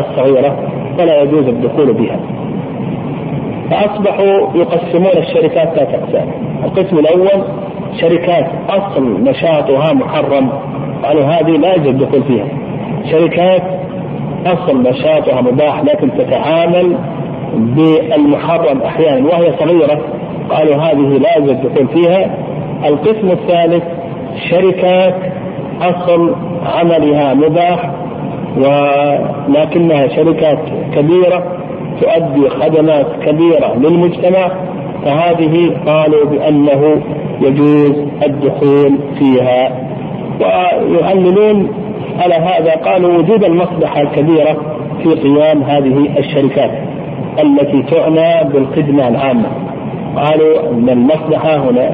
الصغيرة 0.00 0.56
فلا 0.98 1.22
يجوز 1.22 1.48
الدخول 1.48 1.92
بها. 1.92 2.20
فأصبحوا 3.70 4.48
يقسمون 4.54 5.12
الشركات 5.16 5.74
ثلاث 5.74 5.94
أقسام 5.94 6.28
القسم 6.64 6.98
الأول 6.98 7.44
شركات 8.00 8.46
أصل 8.68 9.24
نشاطها 9.24 9.92
محرم. 9.92 10.48
قالوا 11.04 11.24
هذه 11.24 11.50
لا 11.50 11.74
يجوز 11.74 11.86
الدخول 11.86 12.22
فيها. 12.22 12.46
شركات 13.10 13.62
أصل 14.46 14.82
نشاطها 14.82 15.40
مباح 15.40 15.84
لكن 15.84 16.10
تتعامل 16.18 16.96
بالمحرم 17.54 18.82
أحيانا 18.82 19.28
وهي 19.28 19.52
صغيرة. 19.58 20.00
قالوا 20.50 20.76
هذه 20.76 21.18
لا 21.18 21.38
يجوز 21.38 21.50
الدخول 21.50 21.88
فيها. 21.88 22.36
القسم 22.88 23.30
الثالث 23.30 23.84
شركات 24.50 25.14
أصل 25.80 26.34
عملها 26.66 27.34
مباح 27.34 27.90
ولكنها 28.56 30.08
شركات 30.08 30.58
كبيرة 30.94 31.44
تؤدي 32.00 32.50
خدمات 32.50 33.06
كبيرة 33.26 33.74
للمجتمع. 33.76 34.50
فهذه 35.04 35.76
قالوا 35.86 36.24
بأنه 36.24 37.02
يجوز 37.40 37.92
الدخول 38.26 38.98
فيها. 39.18 39.93
ويعللون 40.40 41.68
على 42.18 42.34
هذا 42.34 42.74
قالوا 42.74 43.18
وجود 43.18 43.44
المصلحة 43.44 44.00
الكبيرة 44.00 44.56
في 45.02 45.14
قيام 45.14 45.62
هذه 45.62 46.18
الشركات 46.18 46.70
التي 47.42 47.82
تعنى 47.82 48.50
بالخدمة 48.50 49.08
العامة. 49.08 49.48
قالوا 50.16 50.70
أن 50.72 50.88
المصلحة 50.88 51.56
هنا 51.56 51.90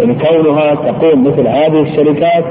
من 0.00 0.14
كونها 0.14 0.74
تقوم 0.74 1.26
مثل 1.26 1.48
هذه 1.48 1.80
الشركات 1.80 2.44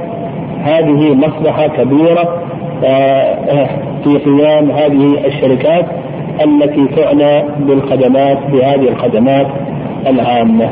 هذه 0.64 1.16
مصلحة 1.16 1.68
كبيرة 1.68 2.44
آه، 2.84 3.68
في 4.04 4.18
قيام 4.18 4.72
هذه 4.72 5.26
الشركات 5.26 5.86
التي 6.44 6.88
تعنى 6.88 7.44
بالخدمات 7.60 8.38
بهذه 8.52 8.90
الخدمات 8.90 9.48
العامة. 10.08 10.70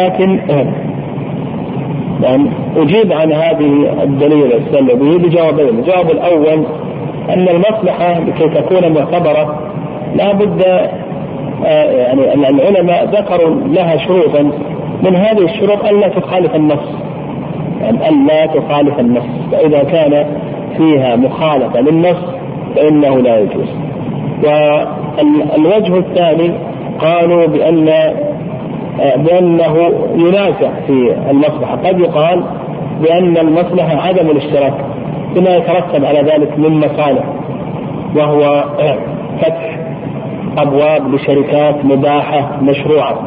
لكن 0.00 0.40
يعني 2.22 2.50
أجيب 2.76 3.12
عن 3.12 3.32
هذه 3.32 4.02
الدليل 4.02 4.52
استدل 4.52 4.96
به 4.96 5.18
بجوابين، 5.18 5.68
الجواب 5.68 6.10
الأول 6.10 6.66
أن 7.30 7.48
المصلحة 7.48 8.20
لكي 8.20 8.48
تكون 8.48 8.92
معتبرة 8.92 9.58
لا 10.16 10.32
بد 10.32 10.62
آه، 11.66 11.90
يعني 11.92 12.34
العلماء 12.34 13.04
ذكروا 13.04 13.54
لها 13.66 13.96
شروطا. 13.96 14.52
من 15.02 15.16
هذه 15.16 15.44
الشروط 15.44 15.84
ألا 15.84 16.08
تخالف 16.08 16.54
النص. 16.54 16.94
يعني 17.80 18.08
ألا 18.08 18.46
تخالف 18.46 19.00
النص. 19.00 19.26
فإذا 19.52 19.82
كان 19.82 20.26
فيها 20.76 21.16
مخالفة 21.16 21.80
للنص 21.80 22.16
فإنه 22.76 23.20
لا 23.20 23.38
يجوز. 23.38 23.68
والوجه 24.44 25.98
الثاني 25.98 26.52
قالوا 26.98 27.46
بأن 27.46 27.88
بأنه 28.98 29.92
ينازع 30.14 30.70
في 30.86 31.16
المصلحة. 31.30 31.76
قد 31.76 32.00
يقال 32.00 32.44
بأن 33.02 33.36
المصلحة 33.36 34.08
عدم 34.08 34.30
الاشتراك 34.30 34.74
بما 35.34 35.56
يترتب 35.56 36.04
على 36.04 36.20
ذلك 36.20 36.58
من 36.58 36.78
مصالح 36.78 37.24
وهو 38.16 38.64
فتح 39.40 39.78
أبواب 40.58 41.14
لشركات 41.14 41.84
مباحة 41.84 42.58
مشروعة. 42.62 43.18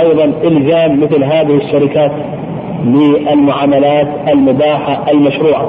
أيضا 0.00 0.32
إلزام 0.44 1.00
مثل 1.00 1.24
هذه 1.24 1.56
الشركات 1.56 2.12
بالمعاملات 2.84 4.08
المباحة 4.28 5.10
المشروعة 5.10 5.68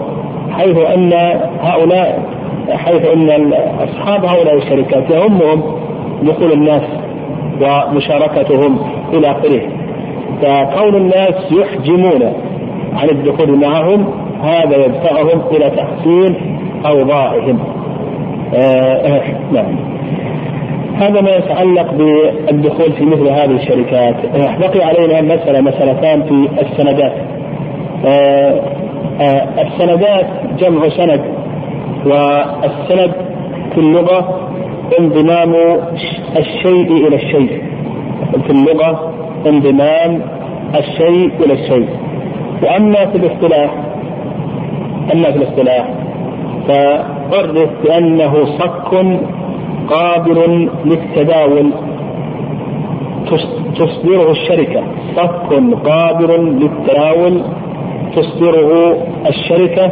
حيث 0.52 0.78
أن 0.78 1.14
هؤلاء 1.62 2.24
حيث 2.72 3.06
أن 3.08 3.54
أصحاب 3.80 4.26
هؤلاء 4.26 4.58
الشركات 4.58 5.10
يهمهم 5.10 5.64
دخول 6.24 6.52
الناس 6.52 6.82
ومشاركتهم 7.62 8.80
إلى 9.14 9.32
آخره. 9.32 9.62
فكون 10.42 10.96
الناس 10.96 11.52
يحجمون 11.52 12.34
عن 12.94 13.10
الدخول 13.10 13.60
معهم 13.60 14.06
هذا 14.44 14.86
يدفعهم 14.86 15.42
إلى 15.52 15.70
تحسين 15.70 16.36
أوضاعهم. 16.86 17.60
آه 18.54 18.58
آه 18.58 19.22
نعم. 19.52 19.76
هذا 20.96 21.22
ما 21.22 21.30
يتعلق 21.30 21.94
بالدخول 21.94 22.92
في 22.92 23.06
مثل 23.06 23.28
هذه 23.28 23.56
الشركات. 23.56 24.16
آه 24.36 24.58
بقي 24.58 24.84
علينا 24.84 25.22
مسألة 25.22 25.62
مسألتان 25.62 26.24
في 26.24 26.62
السندات. 26.62 27.14
آه 28.06 28.62
آه 29.22 29.62
السندات 29.62 30.26
جمع 30.60 30.90
سند 30.90 31.22
والسند 32.06 33.12
في 33.74 33.78
اللغة 33.78 34.40
انضمام 35.00 35.56
الشيء 36.38 37.08
إلى 37.08 37.16
الشيء. 37.16 37.64
في 38.44 38.50
اللغة 38.50 39.14
انضمام 39.48 40.22
الشيء 40.76 41.32
إلى 41.46 41.54
الشيء. 41.54 41.90
وأما 42.64 43.06
في 43.06 43.16
الاصطلاح 43.16 43.72
أما 45.14 45.32
في 45.32 45.38
الاصطلاح 45.38 45.90
فعرف 46.68 47.70
بأنه 47.84 48.46
صك 48.46 48.94
قابل 49.90 50.70
للتداول. 50.86 51.72
تصدره 53.76 54.32
الشركة. 54.32 54.84
صك 55.16 55.64
قابل 55.90 56.60
للتداول. 56.62 57.42
تصدره 58.16 58.98
الشركة 59.28 59.92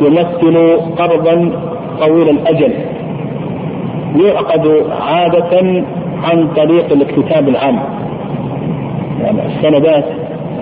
يمثل 0.00 0.80
قرضا 0.98 1.50
طويل 2.00 2.28
الأجل. 2.28 2.72
يعقد 4.16 4.86
عادة 5.00 5.84
عن 6.24 6.48
طريق 6.56 6.92
الاكتتاب 6.92 7.48
العام. 7.48 7.80
يعني 9.20 9.46
السندات 9.46 10.04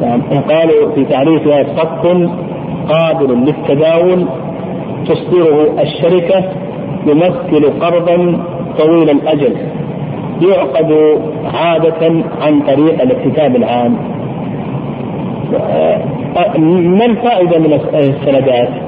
يعني 0.02 0.38
قالوا 0.38 0.94
في 0.94 1.04
تعريفها 1.04 1.64
صك 1.76 2.30
قابل 2.88 3.34
للتداول 3.34 4.26
تصدره 5.06 5.82
الشركة 5.82 6.44
يمثل 7.06 7.80
قرضا 7.80 8.44
طويل 8.78 9.10
الأجل. 9.10 9.56
يعقد 10.42 11.18
عادة 11.54 12.24
عن 12.40 12.60
طريق 12.60 13.02
الاكتتاب 13.02 13.56
العام. 13.56 13.96
ما 16.98 17.04
الفائدة 17.04 17.58
من 17.58 17.80
السندات؟ 17.94 18.85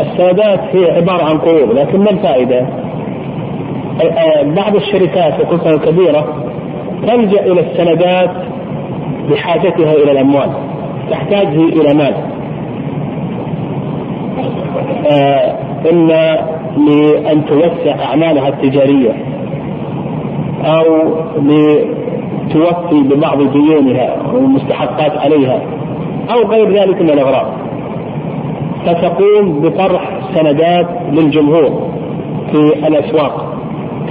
السادات 0.00 0.60
هي 0.72 0.90
عبارة 0.96 1.24
عن 1.24 1.38
قروض 1.38 1.72
لكن 1.78 2.00
ما 2.00 2.10
الفائدة؟ 2.10 2.66
بعض 4.56 4.76
الشركات 4.76 5.40
وخصوصا 5.40 5.70
الكبيرة 5.70 6.26
تلجأ 7.06 7.40
إلى 7.40 7.60
السندات 7.60 8.30
بحاجتها 9.30 9.92
إلى 9.92 10.12
الأموال 10.12 10.50
تحتاج 11.10 11.46
إلى 11.46 11.94
مال 11.94 12.14
إما 15.92 16.38
لأن 16.88 17.44
توسع 17.46 18.04
أعمالها 18.04 18.48
التجارية 18.48 19.12
أو 20.64 20.84
لتوفي 21.36 23.02
ببعض 23.02 23.38
ديونها 23.42 24.16
والمستحقات 24.32 25.18
عليها 25.18 25.60
أو 26.30 26.48
غير 26.50 26.70
ذلك 26.70 27.02
من 27.02 27.10
الأغراض 27.10 27.65
فتقوم 28.86 29.60
بطرح 29.60 30.20
سندات 30.34 30.86
للجمهور 31.12 31.90
في 32.52 32.86
الأسواق. 32.86 33.56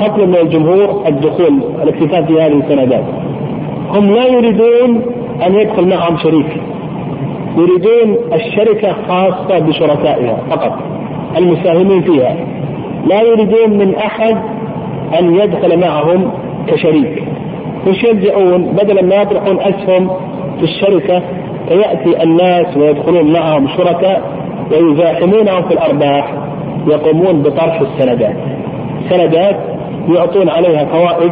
تطلب 0.01 0.30
من 0.30 0.36
الجمهور 0.36 1.07
الدخول 1.07 1.59
الاكتفاء 1.84 2.26
في 2.26 2.41
هذه 2.41 2.59
السندات. 2.59 3.03
هم 3.89 4.05
لا 4.05 4.26
يريدون 4.28 5.01
أن 5.47 5.55
يدخل 5.55 5.88
معهم 5.89 6.17
شريك. 6.17 6.61
يريدون 7.57 8.34
الشركة 8.34 8.95
خاصة 9.07 9.59
بشركائها 9.59 10.38
فقط 10.49 10.73
المساهمين 11.38 12.01
فيها. 12.01 12.36
لا 13.07 13.21
يريدون 13.21 13.78
من 13.78 13.95
أحد 13.95 14.38
أن 15.19 15.36
يدخل 15.36 15.80
معهم 15.80 16.32
كشريك. 16.67 17.23
يشجعون 17.88 18.63
بدلا 18.63 19.01
ما 19.01 19.15
يطرحون 19.15 19.59
أسهم 19.59 20.09
في 20.57 20.63
الشركة 20.63 21.21
فيأتي 21.69 22.23
الناس 22.23 22.78
ويدخلون 22.78 23.34
معهم 23.34 23.67
شركاء 23.67 24.44
ويزاحمونهم 24.72 25.63
في 25.68 25.74
الأرباح 25.74 26.34
يقومون 26.88 27.41
بطرح 27.41 27.82
السندات. 27.82 28.36
سندات 29.09 29.55
يعطون 30.09 30.49
عليها 30.49 30.86
فوائد 30.86 31.32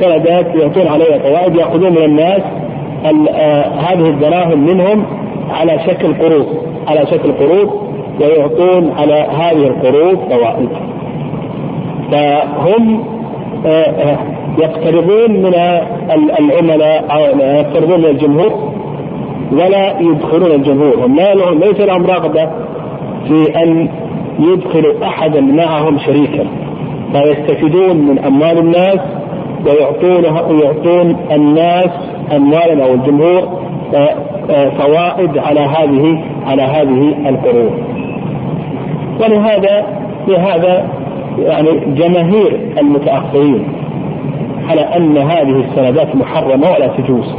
سندات 0.00 0.46
يعطون 0.54 0.86
عليها 0.88 1.18
فوائد 1.18 1.56
يأخذون 1.56 1.90
من 1.90 2.04
الناس 2.04 2.42
آه 3.34 3.64
هذه 3.64 4.08
الدراهم 4.08 4.66
منهم 4.66 5.04
على 5.50 5.78
شكل 5.86 6.14
قروض 6.14 6.46
على 6.88 7.06
شكل 7.06 7.32
قروض 7.32 7.70
ويعطون 8.20 8.92
على 8.98 9.14
هذه 9.14 9.66
القروض 9.66 10.18
فوائد. 10.30 10.68
فهم 12.12 13.04
آه 13.66 13.68
آه 13.68 14.18
يقترضون 14.58 15.30
من 15.30 15.54
العملاء 16.38 17.04
أو 17.10 17.38
يقترضون 17.40 17.98
من 18.00 18.04
الجمهور 18.06 18.72
ولا 19.54 20.00
يدخلون 20.00 20.50
الجمهور. 20.50 21.06
هم 21.06 21.16
لهم 21.16 21.58
ليس 21.58 21.80
لهم 21.80 22.06
رغبة 22.06 22.50
في 23.28 23.62
أن 23.62 23.88
يدخلوا 24.38 25.06
أحدا 25.06 25.40
معهم 25.40 25.98
شريكا. 25.98 26.46
فيستفيدون 27.12 27.96
من 27.96 28.18
أموال 28.18 28.58
الناس 28.58 29.00
ويعطونها 29.66 30.42
ويعطون 30.42 31.16
الناس 31.32 31.90
اموالا 32.36 32.84
أو 32.84 32.94
الجمهور 32.94 33.64
آه، 33.94 34.16
آه، 34.50 34.70
فوائد 34.70 35.38
على 35.38 35.60
هذه 35.60 36.24
على 36.46 36.62
هذه 36.62 37.28
القروض 37.28 37.72
ولهذا 39.20 39.86
لهذا 40.28 40.88
يعني 41.38 41.70
جماهير 41.94 42.60
المتأخرين 42.78 43.64
على 44.68 44.80
أن 44.80 45.18
هذه 45.18 45.64
السندات 45.68 46.16
محرمة 46.16 46.70
ولا 46.70 46.86
تجوز. 46.86 47.34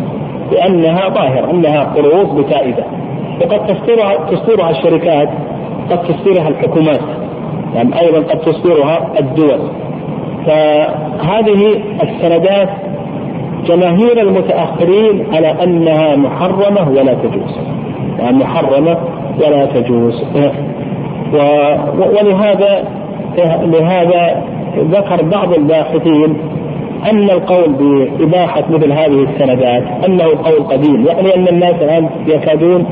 لأنها 0.52 1.10
ظاهرة 1.10 1.52
أنها 1.52 1.84
قروض 1.84 2.36
بفائدة 2.36 2.84
وقد 3.42 3.68
تصدرها 3.68 4.16
تصدرها 4.32 4.70
الشركات 4.70 5.30
قد 5.92 6.04
تصدرها 6.04 6.48
الحكومات. 6.48 7.02
يعني 7.76 8.00
أيضا 8.02 8.20
قد 8.20 8.40
تصدرها 8.40 9.20
الدول. 9.20 9.60
فهذه 10.46 11.84
السندات 12.04 12.70
جماهير 13.66 14.22
المتأخرين 14.22 15.26
على 15.34 15.64
أنها 15.64 16.16
محرمة 16.16 16.90
ولا 16.90 17.14
تجوز. 17.14 17.60
يعني 18.20 18.38
محرمة 18.38 18.98
ولا 19.40 19.66
تجوز. 19.66 20.24
ولهذا 21.98 22.84
لهذا 23.62 24.44
ذكر 24.78 25.24
بعض 25.24 25.54
الباحثين 25.54 26.38
أن 27.12 27.30
القول 27.30 27.74
بإباحة 27.74 28.64
مثل 28.70 28.92
هذه 28.92 29.24
السندات 29.24 29.84
أنه 30.06 30.24
قول 30.24 30.64
قديم 30.64 31.06
يعني 31.06 31.36
أن 31.36 31.48
الناس 31.48 31.76
الآن 31.76 32.10
يكادون 32.28 32.86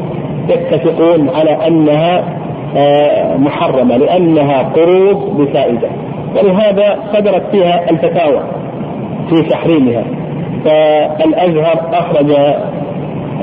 يتفقون 0.49 1.29
على 1.29 1.67
أنها 1.67 2.23
آه، 2.77 3.37
محرمة 3.37 3.97
لأنها 3.97 4.63
قروض 4.63 5.37
بفائدة 5.41 5.87
ولهذا 6.35 6.99
صدرت 7.13 7.43
فيها 7.51 7.89
الفتاوى 7.91 8.43
في 9.29 9.41
تحريمها. 9.41 10.03
فالأزهر 10.65 11.81
أخرج 11.93 12.31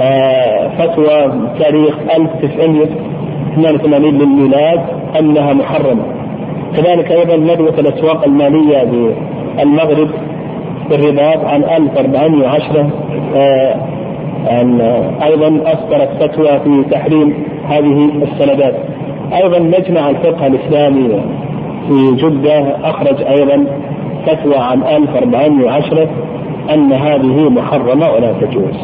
آه، 0.01 0.69
فتوى 0.79 1.33
تاريخ 1.59 1.95
1982 2.17 4.19
للميلاد 4.19 4.81
أنها 5.19 5.53
محرمة. 5.53 6.03
كذلك 6.77 7.13
أيضا 7.13 7.37
ندوة 7.37 7.75
الأسواق 7.79 8.25
المالية 8.25 8.85
بالمغرب 9.57 10.11
بالرباط 10.91 11.45
عن 11.45 11.65
1410 11.65 12.91
آه، 13.37 13.75
أيضا 15.23 15.61
أصدرت 15.73 16.09
فتوى 16.21 16.61
في 16.61 16.85
تحريم 16.91 17.45
هذه 17.69 18.11
السندات. 18.23 18.75
أيضا 19.33 19.59
مجمع 19.59 20.11
الفقه 20.11 20.47
الإسلامي 20.47 21.21
في 21.89 22.17
جدة 22.17 22.77
أخرج 22.85 23.23
أيضا 23.23 23.67
فتوى 24.27 24.57
عن 24.57 24.83
1410 24.83 26.09
أن 26.75 26.93
هذه 26.93 27.49
محرمة 27.49 28.11
ولا 28.11 28.33
تجوز. 28.33 28.75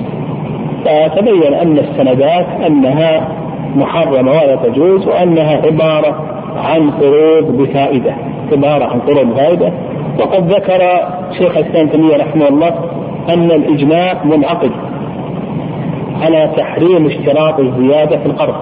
فتبين 0.84 1.54
أن 1.54 1.78
السندات 1.78 2.46
أنها 2.66 3.28
محرمة 3.76 4.30
ولا 4.30 4.56
تجوز 4.56 5.06
وأنها 5.06 5.56
عبارة 5.56 6.24
عن 6.56 6.90
قروض 6.90 7.56
بفائدة. 7.56 8.14
عبارة 8.52 8.84
عن 8.84 9.00
قروض 9.00 9.26
بفائدة. 9.26 9.72
وقد 10.18 10.52
ذكر 10.52 10.80
شيخ 11.38 11.56
الإسلام 11.56 11.88
تيمية 11.88 12.16
رحمه 12.16 12.48
الله 12.48 12.74
أن 13.28 13.50
الإجماع 13.50 14.24
منعقد 14.24 14.70
على 16.22 16.52
تحريم 16.56 17.06
اشتراط 17.06 17.60
الزيادة 17.60 18.18
في 18.18 18.26
القرض. 18.26 18.54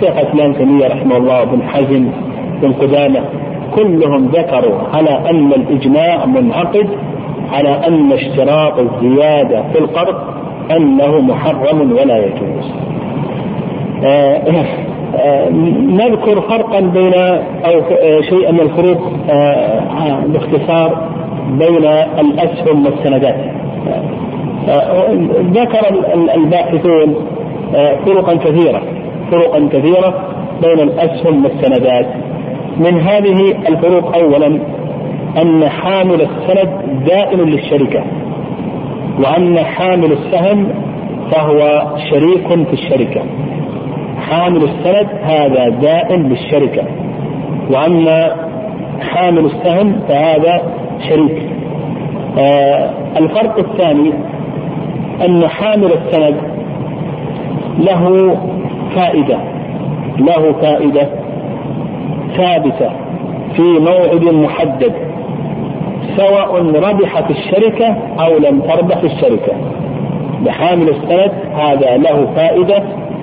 شيخ 0.00 0.16
الإسلام 0.18 0.52
تيمية 0.52 0.86
رحمه 0.86 1.16
الله 1.16 1.44
بن 1.44 1.62
حزم 1.62 2.08
بن 2.62 2.72
قدامة 2.72 3.20
كلهم 3.74 4.26
ذكروا 4.26 4.78
على 4.94 5.30
أن 5.30 5.52
الإجماع 5.52 6.26
منعقد 6.26 6.88
على 7.52 7.68
أن 7.86 8.12
اشتراط 8.12 8.78
الزيادة 8.78 9.62
في 9.72 9.78
القرض 9.78 10.14
أنه 10.70 11.20
محرم 11.20 11.92
ولا 11.92 12.26
يجوز. 12.26 12.72
آه 14.04 14.42
نذكر 15.72 16.40
فرقا 16.40 16.80
بين 16.80 17.14
أو 17.64 17.80
شيئا 18.20 18.52
من 18.52 18.60
الفروق 18.60 19.12
آه 19.30 20.20
باختصار 20.26 21.08
بين 21.50 21.84
الأسهم 22.18 22.86
والسندات. 22.86 23.36
ذكر 25.52 25.80
الباحثون 26.34 27.14
فرقا 28.06 28.34
كثيرة 28.34 28.82
فرقا 29.30 29.68
كثيرة 29.72 30.14
بين 30.62 30.80
الأسهم 30.80 31.44
والسندات. 31.44 32.06
من 32.78 33.00
هذه 33.00 33.54
الفروق 33.68 34.16
اولا 34.16 34.58
أن 35.42 35.68
حامل 35.68 36.20
السند 36.22 36.70
دائن 37.06 37.40
للشركة 37.40 38.04
وأن 39.24 39.58
حامل 39.58 40.12
السهم 40.12 40.68
فهو 41.32 41.82
شريك 42.10 42.48
في 42.48 42.72
الشركة. 42.72 43.22
حامل 44.30 44.62
السند 44.62 45.08
هذا 45.22 45.68
دائن 45.68 46.28
للشركه 46.28 46.82
وأما 47.70 48.34
حامل 49.00 49.44
السهم 49.44 50.00
فهذا 50.08 50.62
شريك. 51.08 51.48
آه 52.38 52.90
الفرق 53.18 53.58
الثاني 53.58 54.12
أن 55.26 55.48
حامل 55.48 55.92
السند 55.92 56.36
له 57.78 58.36
فائدة 58.96 59.38
له 60.18 60.52
فائدة 60.52 61.08
ثابتة 62.36 62.90
في 63.56 63.62
موعد 63.62 64.24
محدد 64.24 64.92
سواء 66.16 66.56
ربحت 66.76 67.30
الشركة 67.30 67.96
أو 68.20 68.38
لم 68.38 68.60
تربح 68.60 68.96
الشركة. 69.02 69.52
بحامل 70.44 70.88
السند 70.88 71.32
هذا 71.54 71.96
له 71.96 72.26
فائدة 72.36 72.82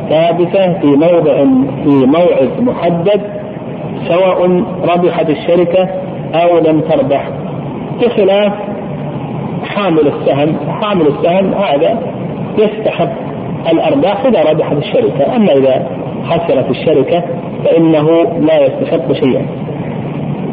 ثابتة 0.10 0.74
في 0.80 0.88
موضع 0.88 1.36
في 1.84 2.06
موعد 2.06 2.49
محدد 2.60 3.22
سواء 4.08 4.64
ربحت 4.84 5.30
الشركة 5.30 5.89
أو 6.34 6.58
لم 6.58 6.82
تربح. 6.82 7.30
بخلاف 8.01 8.54
حامل 9.66 10.08
السهم 10.08 10.56
حامل 10.82 11.08
السهم 11.08 11.54
هذا 11.54 11.99
يستحق 12.58 13.12
الأرباح 13.72 14.26
إذا 14.26 14.51
ربحت 14.51 14.78
الشركة. 14.78 15.36
أما 15.36 15.54
إذا 15.54 15.88
خسرت 16.30 16.70
الشركة 16.70 17.24
فإنه 17.66 18.10
لا 18.39 18.66
يستحق 18.66 19.12
شيئا. 19.14 19.45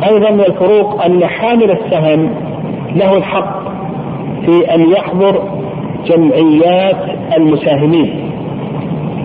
أيضا 0.08 0.30
من 0.30 0.40
الفروق 0.40 1.04
أن 1.04 1.24
حامل 1.26 1.70
السهم 1.70 2.30
له 2.96 3.16
الحق 3.16 3.60
في 4.46 4.74
أن 4.74 4.90
يحضر 4.92 5.42
جمعيات 6.06 6.96
المساهمين. 7.36 8.29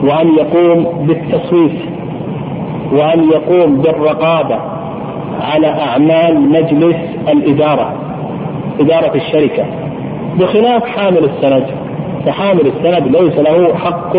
وأن 0.07 0.35
يقوم 0.37 1.07
بالتصويت 1.07 1.79
وأن 2.91 3.23
يقوم 3.31 3.77
بالرقابة 3.81 4.59
على 5.41 5.67
أعمال 5.67 6.49
مجلس 6.49 6.95
الإدارة 7.29 7.93
إدارة 8.79 9.15
الشركة 9.15 9.65
بخلاف 10.39 10.85
حامل 10.85 11.23
السند 11.23 11.65
فحامل 12.25 12.67
السند 12.67 13.15
ليس 13.15 13.39
له 13.39 13.75
حق 13.75 14.17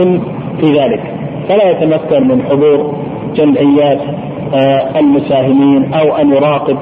في 0.61 0.67
ذلك 0.67 1.03
فلا 1.49 1.71
يتمكن 1.71 2.29
من 2.29 2.43
حضور 2.43 2.95
جمعيات 3.35 4.01
آه، 4.55 4.99
المساهمين 4.99 5.95
أو 5.95 6.17
أن 6.17 6.33
يراقب 6.33 6.79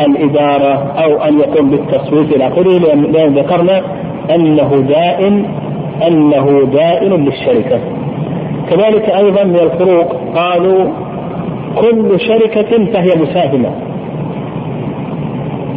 الإدارة 0.00 0.92
أو 1.04 1.22
أن 1.22 1.38
يقوم 1.38 1.70
بالتصويت 1.70 2.36
إلى 2.36 2.48
آخره 2.48 2.78
لأن 2.78 3.34
ذكرنا 3.38 3.82
أنه 4.34 4.84
دائن 4.88 5.44
أنه 6.06 6.68
دائن 6.72 7.12
للشركة. 7.12 7.80
كذلك 8.70 9.08
أيضا 9.08 9.44
من 9.44 9.56
الفروق 9.56 10.16
قالوا 10.36 10.84
كل 11.76 12.20
شركة 12.20 12.84
فهي 12.92 13.10
مساهمة. 13.22 13.70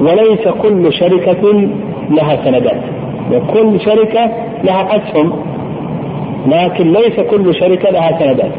وليس 0.01 0.47
كل 0.47 0.93
شركة 0.93 1.69
لها 2.09 2.45
سندات. 2.45 2.81
وكل 3.33 3.79
شركة 3.79 4.31
لها 4.63 4.95
اسهم 4.95 5.33
لكن 6.47 6.93
ليس 6.93 7.19
كل 7.19 7.55
شركة 7.55 7.89
لها 7.89 8.19
سندات. 8.19 8.51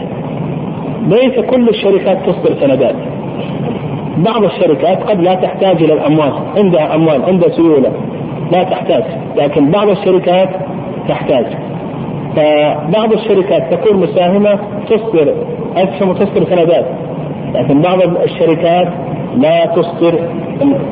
ليس 1.08 1.40
كل 1.40 1.68
الشركات 1.68 2.18
تصدر 2.26 2.54
سندات. 2.60 2.94
بعض 4.16 4.44
الشركات 4.44 5.02
قد 5.02 5.20
لا 5.20 5.34
تحتاج 5.34 5.82
إلى 5.82 5.92
الأموال 5.92 6.32
عندها 6.56 6.94
أموال 6.94 7.22
عندها 7.24 7.48
سيولة 7.48 7.92
لا 8.52 8.62
تحتاج. 8.62 9.04
لكن 9.36 9.70
بعض 9.70 9.88
الشركات 9.88 10.48
تحتاج. 11.08 11.46
فبعض 12.36 13.12
الشركات 13.12 13.74
تكون 13.74 13.96
مساهمة 13.96 14.58
تصدر 14.88 15.34
اسهم 15.76 16.08
وتصدر 16.08 16.44
سندات 16.44 16.86
لكن 17.54 17.82
بعض 17.82 17.98
الشركات 18.02 18.88
لا 19.36 19.66
تصدر 19.66 20.18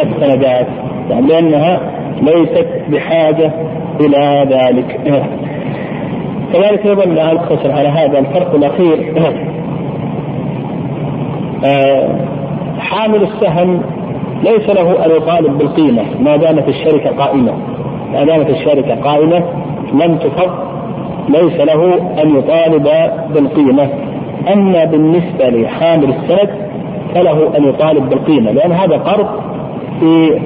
السندات 0.00 0.66
يعني 1.10 1.26
لأنها 1.26 1.80
ليست 2.22 2.68
بحاجة 2.88 3.52
إلى 4.00 4.46
ذلك. 4.50 5.00
كذلك 6.52 6.86
أيضا 6.86 7.04
لا 7.04 7.32
اقتصر 7.32 7.72
على 7.72 7.88
هذا 7.88 8.18
الفرق 8.18 8.54
الأخير. 8.54 9.14
آه، 11.64 12.16
حامل 12.78 13.22
السهم 13.22 13.82
ليس 14.42 14.68
له 14.70 15.04
ان 15.04 15.10
يطالب 15.10 15.58
بالقيمة 15.58 16.02
ما 16.20 16.36
دامت 16.36 16.68
الشركة 16.68 17.10
قائمة. 17.10 17.52
ما 18.12 18.24
دامت 18.24 18.50
الشركة 18.50 18.94
قائمة 18.94 19.44
لم 19.92 20.16
تفض 20.16 20.69
ليس 21.30 21.60
له 21.60 21.94
أن 22.22 22.38
يطالب 22.38 22.88
بالقيمة. 23.34 23.88
أما 24.52 24.84
بالنسبة 24.84 25.48
لحامل 25.48 26.14
السند 26.14 26.50
فله 27.14 27.56
أن 27.56 27.64
يطالب 27.64 28.08
بالقيمة 28.08 28.52
لأن 28.52 28.72
هذا 28.72 28.96
قرض 28.96 29.26
في 30.00 30.40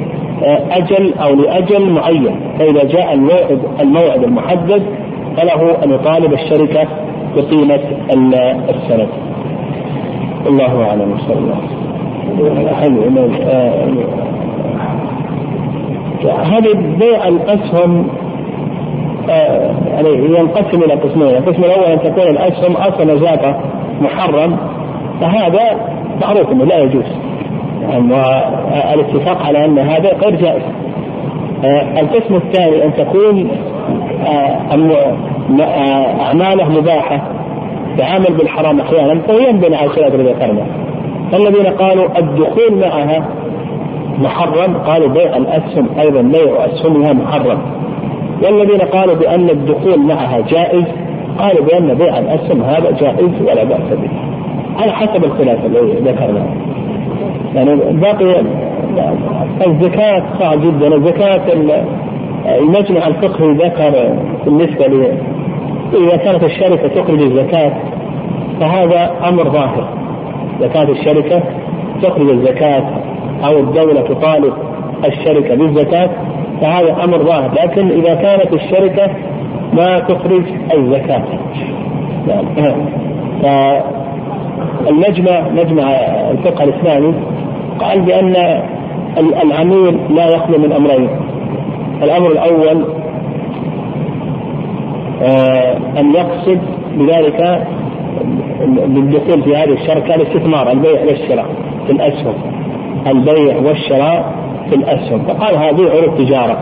آه، 0.45 0.61
أجل 0.71 1.15
أو 1.15 1.35
لأجل 1.35 1.91
معين. 1.91 2.41
فإذا 2.59 2.85
جاء 2.85 3.15
الموعد 3.15 3.59
الموعد 3.81 4.25
المحدد 4.25 4.83
فله 5.37 5.85
أن 5.85 5.91
يطالب 5.91 6.33
الشركة 6.33 6.89
بقيمة 7.37 7.81
السند. 8.69 9.09
الله 10.47 10.85
أعلم 10.85 11.13
وصلى 11.13 11.39
الله. 11.39 11.61
حلو 12.81 13.03
هذه 16.43 16.97
بيع 16.99 17.29
الأسهم 17.29 18.07
يعني 19.29 20.39
ينقسم 20.39 20.83
إلى 20.83 20.95
قسمين، 20.95 21.37
القسم 21.37 21.65
الأول 21.65 21.85
أن 21.85 21.99
تكون 22.03 22.23
الاسهم 22.23 22.77
أصلا 22.77 23.17
زكاه 23.17 23.61
محرم 24.01 24.57
فهذا 25.21 25.77
معروف 26.23 26.53
إنه 26.53 26.65
لا 26.65 26.79
يجوز. 26.79 27.05
والاتفاق 27.85 29.43
على 29.43 29.65
أن 29.65 29.79
هذا 29.79 30.13
غير 30.23 30.37
جائز. 30.37 30.63
آه، 31.65 32.01
القسم 32.01 32.35
الثاني 32.35 32.85
أن 32.85 32.95
تكون 32.95 33.51
آه، 34.27 34.59
أعماله 36.21 36.81
مباحة 36.81 37.23
تعامل 37.99 38.35
بالحرام 38.39 38.81
أحيانا 38.81 39.21
فهو 39.21 39.39
ينبني 39.39 39.77
على 39.77 39.87
الخلاف 39.87 40.15
الذي 40.15 40.33
ذكرنا. 40.33 40.67
الذين 41.35 41.67
قالوا 41.67 42.19
الدخول 42.19 42.81
معها 42.81 43.29
محرم 44.19 44.77
قالوا 44.77 45.09
بيع 45.09 45.37
الأسهم 45.37 45.89
أيضا 45.99 46.23
بيع 46.23 46.65
أسهمها 46.65 47.13
محرم. 47.13 47.59
والذين 48.45 48.81
قالوا 48.81 49.15
بأن 49.15 49.51
الدخول 49.51 49.99
معها 49.99 50.41
جائز 50.41 50.85
قالوا 51.39 51.65
بأن 51.67 51.95
بيع 51.95 52.19
الأسهم 52.19 52.63
هذا 52.63 52.91
جائز 52.91 53.43
ولا 53.43 53.65
بأس 53.65 53.99
به. 53.99 54.11
على 54.79 54.93
حسب 54.93 55.25
الخلاف 55.25 55.67
الذي 55.67 55.93
ذكرناه 55.93 56.47
يعني 57.55 57.77
باقي 57.93 58.43
الزكاة 59.67 60.23
صعب 60.41 60.61
جدا. 60.61 60.97
الزكاة 60.97 61.43
المجمع 62.59 63.07
الفقهي 63.07 63.53
ذكر 63.53 64.17
بالنسبة 64.45 64.87
ل 64.87 65.19
إذا 65.95 66.17
كانت 66.17 66.45
الشركة 66.45 66.89
تخرج 66.89 67.21
الزكاة 67.23 67.73
فهذا 68.61 69.11
أمر 69.29 69.49
ظاهر. 69.49 69.89
كانت 70.61 70.91
الشركة 70.91 71.43
تخرج 72.03 72.31
الزكاة 72.31 72.85
أو 73.45 73.59
الدولة 73.59 74.01
تطالب 74.01 74.53
الشركة 75.07 75.55
بالزكاة 75.55 76.11
فهذا 76.61 77.05
أمر 77.05 77.19
ظاهر 77.19 77.51
لكن 77.63 77.91
إذا 77.91 78.15
كانت 78.15 78.53
الشركة 78.53 79.11
ما 79.73 79.99
تخرج 79.99 80.43
الزكاة. 80.75 81.23
يعني 82.27 82.75
فالمجمع 84.87 85.49
مجمع 85.49 85.91
الفقه 86.31 86.65
الإسلامي 86.65 87.15
قال 87.79 88.01
بأن 88.01 88.63
العميل 89.43 89.99
لا 90.11 90.29
يخلو 90.29 90.59
من 90.59 90.73
أمرين. 90.73 91.09
الأمر 92.03 92.33
الأول 92.33 92.85
آه، 95.23 95.77
أن 95.99 96.15
يقصد 96.15 96.61
بذلك 96.97 97.67
بالدخول 98.87 99.43
في 99.43 99.57
هذه 99.57 99.73
الشركة 99.73 100.15
الاستثمار 100.15 100.71
البيع 100.73 101.01
والشراء 101.05 101.47
في 101.87 101.93
الأسهم. 101.93 102.35
البيع 103.07 103.57
والشراء 103.57 104.44
في 104.71 104.75
الأسهم 104.75 105.23
فقال 105.23 105.57
هذه 105.57 105.91
عروض 105.91 106.19
تجارة. 106.19 106.59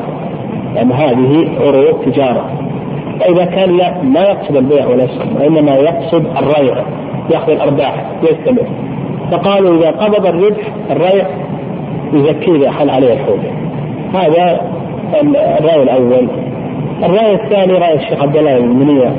يعني 0.77 0.95
هذه 0.95 1.49
عروض 1.61 2.05
تجارة. 2.05 2.51
فإذا 3.21 3.45
كان 3.45 3.77
لا 3.77 4.03
ما 4.03 4.21
يقصد 4.21 4.57
البيع 4.57 4.87
والأسهم 4.87 5.37
وإنما 5.37 5.77
يقصد 5.77 6.27
الريع. 6.37 6.77
يأخذ 7.31 7.53
الأرباح 7.53 8.05
يستمر. 8.23 8.67
فقالوا 9.31 9.77
إذا 9.77 9.91
قبض 9.91 10.27
الربح 10.27 10.69
الريع 10.91 11.27
يزكيه 12.13 12.53
إذا 12.53 12.71
حل 12.71 12.91
عليه 12.91 13.13
الحول 13.13 13.39
هذا 14.15 14.61
الرأي 15.61 15.83
الأول. 15.83 16.29
الرأي 17.03 17.35
الثاني 17.35 17.73
رأي 17.73 17.95
الشيخ 17.95 18.23
عبد 18.23 18.37
الله 18.37 18.61
بن 18.61 19.13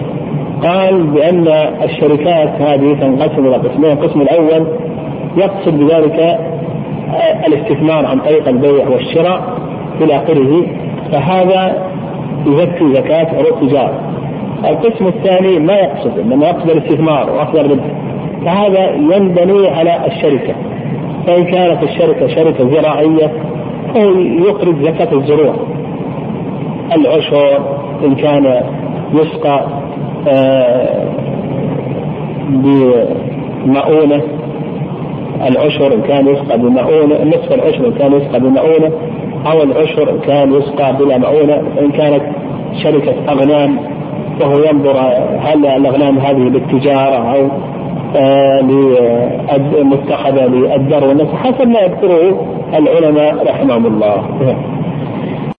قال 0.63 1.03
بأن 1.03 1.47
الشركات 1.83 2.61
هذه 2.61 2.93
تنقسم 2.93 3.47
إلى 3.47 3.55
قسمين. 3.55 3.91
القسم 3.91 4.21
الأول 4.21 4.67
يقصد 5.37 5.79
بذلك 5.79 6.39
الاستثمار 7.47 8.05
عن 8.05 8.19
طريق 8.19 8.47
البيع 8.47 8.87
والشراء 8.89 9.41
إلى 10.01 10.15
آخره 10.15 10.65
فهذا 11.11 11.83
يزكي 12.45 12.93
زكاة 12.93 13.27
عروض 13.37 13.69
تجارة 13.69 13.99
القسم 14.65 15.07
الثاني 15.07 15.59
ما 15.59 15.73
يقصد 15.73 16.19
إنما 16.19 16.47
يقصد 16.47 16.69
الاستثمار 16.69 17.29
وأخذ 17.29 17.57
الربح. 17.57 17.83
فهذا 18.45 18.89
ينبني 18.91 19.67
على 19.67 20.07
الشركة. 20.07 20.53
فإن 21.27 21.45
كانت 21.45 21.83
الشركة 21.83 22.27
شركة 22.27 22.69
زراعية 22.69 23.31
فهو 23.93 24.09
يخرج 24.19 24.75
زكاة 24.83 25.13
الزروع. 25.13 25.53
العشر 26.95 27.59
إن 28.05 28.15
كان 28.15 28.63
يسقى 29.13 29.67
آه، 30.27 31.07
بمؤونة 32.49 34.21
العشر 35.47 35.93
إن 35.93 36.01
كان 36.01 36.27
يسقى 36.27 36.57
بمؤونه 36.57 37.23
نصف 37.23 37.53
العشر 37.53 37.87
إن 37.87 37.93
كان 37.93 38.13
يسقى 38.13 38.39
بمؤونه 38.39 38.91
أو 39.51 39.63
العشر 39.63 40.09
إن 40.09 40.19
كان 40.19 40.53
يسقى 40.53 40.93
بلا 40.97 41.17
مؤونه 41.17 41.61
إن 41.81 41.91
كانت 41.91 42.23
شركة 42.83 43.13
أغنام 43.29 43.77
وهو 44.41 44.57
ينظر 44.57 44.97
هل 45.39 45.65
الأغنام 45.65 46.17
هذه 46.17 46.37
للتجاره 46.37 47.35
أو 47.35 47.47
آه 48.15 48.61
متخذة 49.83 50.45
للدر 50.45 51.07
والنسل 51.07 51.35
حسب 51.35 51.67
ما 51.67 51.79
يذكره 51.79 52.45
العلماء 52.73 53.45
رحمهم 53.47 53.85
الله. 53.85 54.23